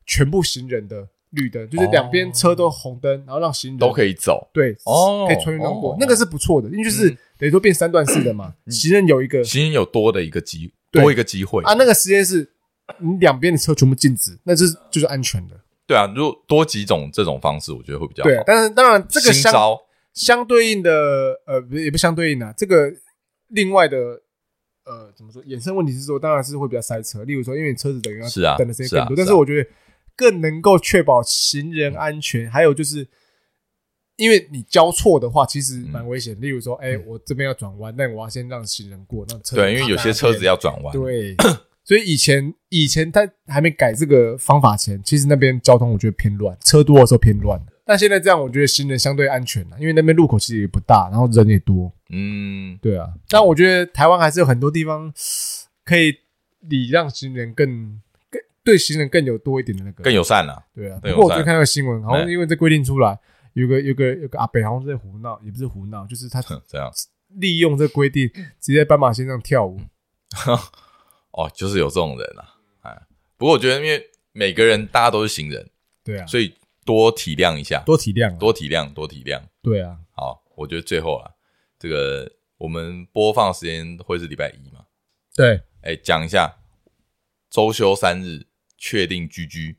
[0.06, 12.50] 全部行人的绿灯，就是两边车都红灯，然后让行人都可以走，对，哦，可以穿越过，那个是不错的，因为就是等于说变三段式的嘛，行人有一个行人有多的一个机多一个机会啊，那个时间是
[12.98, 15.56] 你两边的车全部禁止，那是就是安全的。
[15.86, 18.30] 对啊，如果多几种这种方式，我觉得会比较好。
[18.30, 19.54] 对，但是当然这个相
[20.14, 22.54] 相对应的呃，不也不相对应啊。
[22.56, 22.92] 这个
[23.48, 23.98] 另外的
[24.86, 25.44] 呃，怎么说？
[25.44, 27.24] 衍生问题是说，当然是会比较塞车。
[27.24, 29.70] 例如说，因为车子等于要等的时间更多，但是我觉得
[30.20, 32.52] 更能够确保行人安全。
[32.52, 33.08] 还有就是，
[34.18, 36.36] 因为你交错的话，其实蛮危险。
[36.42, 40.94] 例如说，哎，我这边要转弯，但我要先让行人过，那车对，因为有些车子要转弯。
[40.94, 41.38] 对。
[41.86, 47.60] 所以以前以前他还没改这个方法前，其实那边交通我觉得偏乱，车多的时候偏乱。
[47.84, 51.92] 但现在这样，我觉得行人相对安全了，因为那边路口其实也不大，然后人也多。
[52.10, 53.08] 嗯，对啊。
[53.30, 55.12] 但我觉得台湾还是有很多地方
[55.84, 56.14] 可以
[56.60, 58.02] 礼让行人更更
[58.70, 60.04] 对行人更有多一点的那个。
[60.04, 60.64] 更友善了。
[60.76, 61.00] 对啊。
[61.02, 63.18] 不过我最近看那个新闻，好像因为这规定出来，
[63.54, 66.92] 有个有个有个阿北好像在胡闹，也不是胡闹，就是他这样？
[67.30, 68.28] 利用这规定，
[68.60, 69.80] 直接在斑马线上跳舞。
[71.32, 73.02] 哦，就是有这种人啊，哎，
[73.38, 75.70] 不过我觉得，因为每个人大家都是行人，
[76.04, 76.56] 对啊，所以
[76.86, 79.98] 多体谅一下，多体谅，多体谅，多体谅，对啊。
[80.12, 81.32] 好，我觉得最后啊，
[81.78, 84.86] 这个我们播放时间会是礼拜一嘛？
[85.36, 86.58] 对，哎，讲一下
[87.50, 88.46] 周休三日
[88.80, 89.76] 确定居居。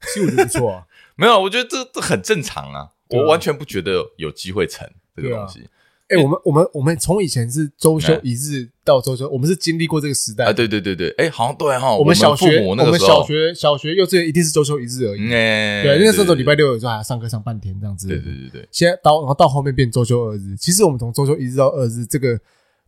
[0.00, 0.86] 其实我觉得不错啊。
[1.14, 5.60] 没有，我觉得这这很正常啊，我完全不觉得有机会成这个东西。
[6.08, 10.44] 哎、欸，我们我们我们从以前是周休一日到周休，我们是经历过这个时代。
[10.44, 10.52] 啊！
[10.52, 18.68] 对对对对，哎、欸，好像对哈，我们小学我们小学小学幼稚园一定是周休一日而已，欸、对，因为那时候礼拜六有时候还要上课上半天这样子，对对对对。
[18.70, 22.38] 现在到然后到后面变周休二日，其实我们从周休一日到二日这个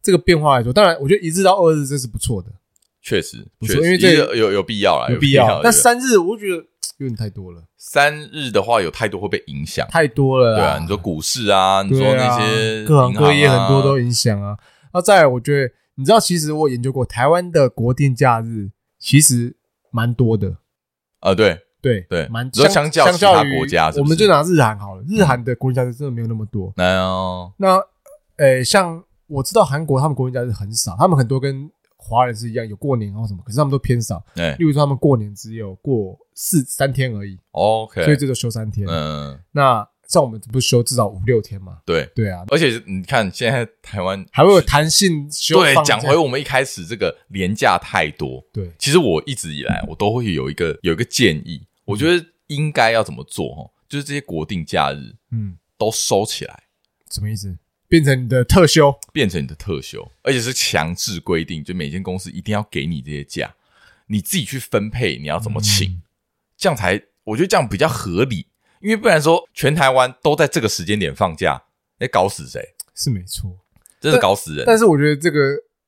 [0.02, 2.50] 这个变化来说，当然我觉得一日到二日这是不错的，
[3.04, 5.60] 确实不错，因为这个有有必要啦，有必要。
[5.62, 6.64] 但三日我觉得。
[6.98, 10.54] 有点太多了，三日的话有太多会被影响，太多了。
[10.54, 14.56] 对啊，你说股市啊，你说那些各行各业很多都影响啊。
[14.92, 19.56] 那再来，我觉得你知道，其实我研究过台湾的国定假日其实
[19.90, 20.58] 蛮多的。
[21.18, 26.72] 啊，对对对，蛮相较其他国家，我们就拿日韩好了，日韩的国定假日真的没有那么多。
[26.76, 27.52] 没有。
[27.56, 27.80] 那
[28.36, 31.68] 呃，像我知道韩国他们国定假日很少，他们很多跟。
[32.04, 34.22] 华人是一样有过年或什么，可是他们都偏少。
[34.36, 37.38] 哎，例如说他们过年只有过四三天而已。
[37.52, 38.86] OK，所以这就休三天。
[38.86, 41.78] 嗯，那像我们不是休至少五六天嘛？
[41.86, 45.60] 对对啊，而且你看现在台湾还会有弹性休。
[45.60, 48.44] 对，讲回我们一开始这个年假太多。
[48.52, 56.64] 对，其实我一直以来我都会有一个有一个建议，我觉得应该要怎么做哦，就是这些国定假日，嗯，都收起来。
[57.10, 57.56] 什么意思？
[57.94, 63.54] 变成你的特休，变成你的特休，而且是强制规定，就每间公司一定要给你这些假，
[64.08, 66.02] 你自己去分配你要怎么请，嗯、
[66.56, 68.48] 这样才我觉得这样比较合理，
[68.80, 71.62] 因为不然说全台湾都在这个时间点放假，
[72.00, 72.74] 哎，搞死谁？
[72.96, 73.56] 是没错，
[74.00, 74.64] 真是搞死人。
[74.66, 75.38] 但是我觉得这个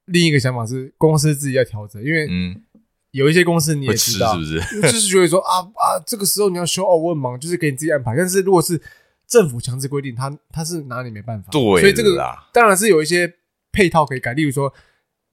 [0.04, 2.62] 另一个想法是公司自己要调整，因为嗯，
[3.10, 4.80] 有一些公司你也知道，是不是？
[4.80, 8.14] 就是觉得说啊啊，这个时候你要休哦，我很忙，就是给你自己安排。
[8.16, 8.80] 但是如果是
[9.26, 12.16] 政府强制规定，他他是拿你没办法，对，所以这个
[12.52, 13.32] 当然是有一些
[13.72, 14.72] 配套可以改，例如说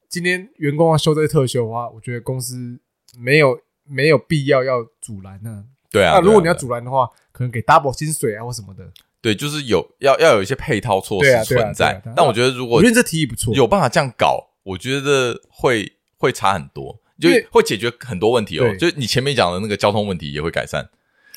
[0.09, 2.79] 今天员工要休这个特休的话，我觉得公司
[3.17, 5.65] 没有没有必要要阻拦呢。
[5.91, 8.83] 对啊，那如果你要阻拦的话，可能给 double 薪水啊或什么的。
[9.21, 12.01] 对，就是有要要有一些配套措施存在。
[12.15, 18.75] 但我觉得如果我觉得这提议不错，有办法这样搞，我觉得会会差很多，就会解决很多问题哦。
[18.75, 20.89] 就你前面讲的那个交通问题也会改善。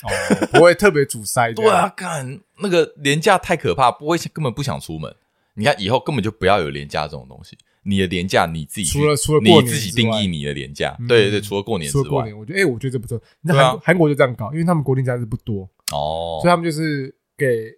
[0.03, 0.09] 哦，
[0.51, 1.53] 不会特别阻塞。
[1.55, 5.13] 对啊，干那个连假太可怕，不会根本不想出门。
[5.55, 7.57] 你看以后根本就不要有连假这种东西。
[7.83, 13.17] 你的连假你自己除了除了你自己定义你的连假，对对，除了过年之外，过年我觉得哎，我觉得这不错。
[13.41, 15.61] 那韩韩国就这样搞，因为他们国定假日不多
[15.93, 17.71] 哦，所以他们就是给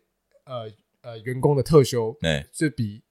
[0.46, 0.68] 呃
[1.04, 3.04] 呃员工的特休，哎，是比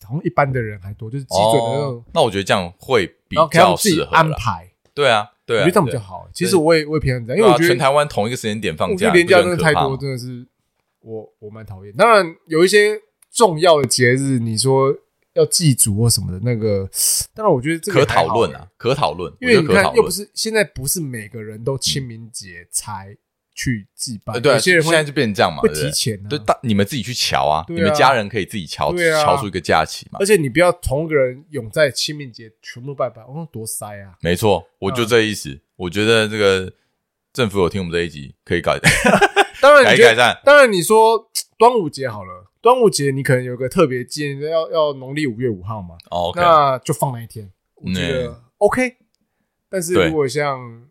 [0.00, 2.04] 同一般的人还多，就是基准的那种。
[2.12, 4.70] 那我觉得这样会比较适合安排。
[4.92, 6.28] 对啊，对啊，我觉得这样比较好。
[6.34, 10.46] 其实我也我也偏向这样，因为我觉得全台湾同一个时间点放假，连假真的太多，真的是
[11.06, 11.94] 我我蛮讨厌。
[11.94, 13.00] 当然有一些
[13.32, 14.94] 重要的节日，你说。
[15.36, 16.88] 要祭祖或什么的那个，
[17.34, 19.30] 当然我觉得这个可讨论啊，可讨论。
[19.38, 23.14] 因为你看，又不是现在不是每个人都清明节才
[23.54, 26.18] 去祭拜，对，有些人现在就变成这样嘛，会提前。
[26.26, 30.18] 对，大你们自己去瞧啊，你们家人可以自己乔，乔出一个假期嘛。
[30.20, 34.16] 而且你不要同一个人涌在清明节全部拜拜，哦，多塞啊！
[34.22, 35.60] 没错，我就这意思。
[35.76, 36.72] 我觉得这个
[37.34, 38.80] 政府有听我们这一集，可以改。
[39.60, 40.40] 当然，改改善。
[40.44, 42.44] 当然，你说端午节好了。
[42.62, 46.40] 端午节你可能有个特别纪念，要要农历五月五号嘛，oh, okay.
[46.40, 48.96] 那就放那一天，我觉得 OK。
[49.68, 50.84] 但是如果像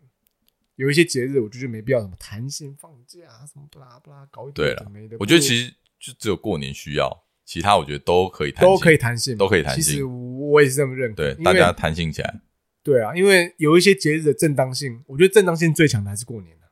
[0.77, 5.17] 有一些节日，我就觉得没必要什么弹性放假什么不啦不啦搞一堆的没的。
[5.19, 9.83] 我觉得其实就只有过年需要，其他我觉得都可以弹性，都可以弹性，都可以弹性。
[9.83, 12.39] 其实我也是这么认可，对，大家弹性起来。
[12.83, 16.64] 对啊，因为有一些节日的正当性，我觉得正当性最强的还是过年的。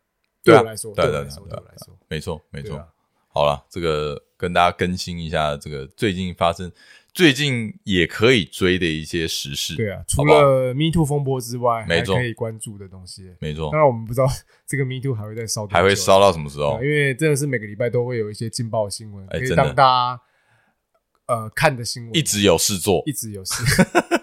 [0.43, 2.85] 对我来说，对对对，对我来说，没错，没错。
[3.29, 4.21] 好了，这个。
[4.35, 6.69] 跟大家更新一下这个最近发生、
[7.13, 9.73] 最近也可以追的一些时事。
[9.77, 13.33] 对啊，除了 Me Too 风波之外，没错，还可以关注的东西。
[13.39, 14.27] 没错，当然我们不知道
[14.67, 16.73] 这个 Me Too 还会再烧，还会烧到什么时候？
[16.83, 20.21] 因为真的是每个礼拜都会有一些劲爆新闻，可以让大家
[21.27, 22.13] 呃看的新闻。
[22.13, 23.63] 一直有事做，一直有事，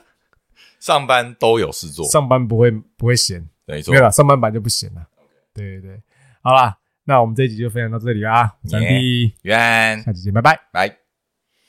[0.81, 3.49] 上班都有事做，上班不会不会闲。
[3.65, 5.07] 没错，没有了，上班版就不闲了。
[5.55, 6.03] 对对对，
[6.43, 6.77] 好啦。
[7.05, 11.00] 那我们这一集就分享到这里啦，三弟，愿，下期见，拜拜，拜。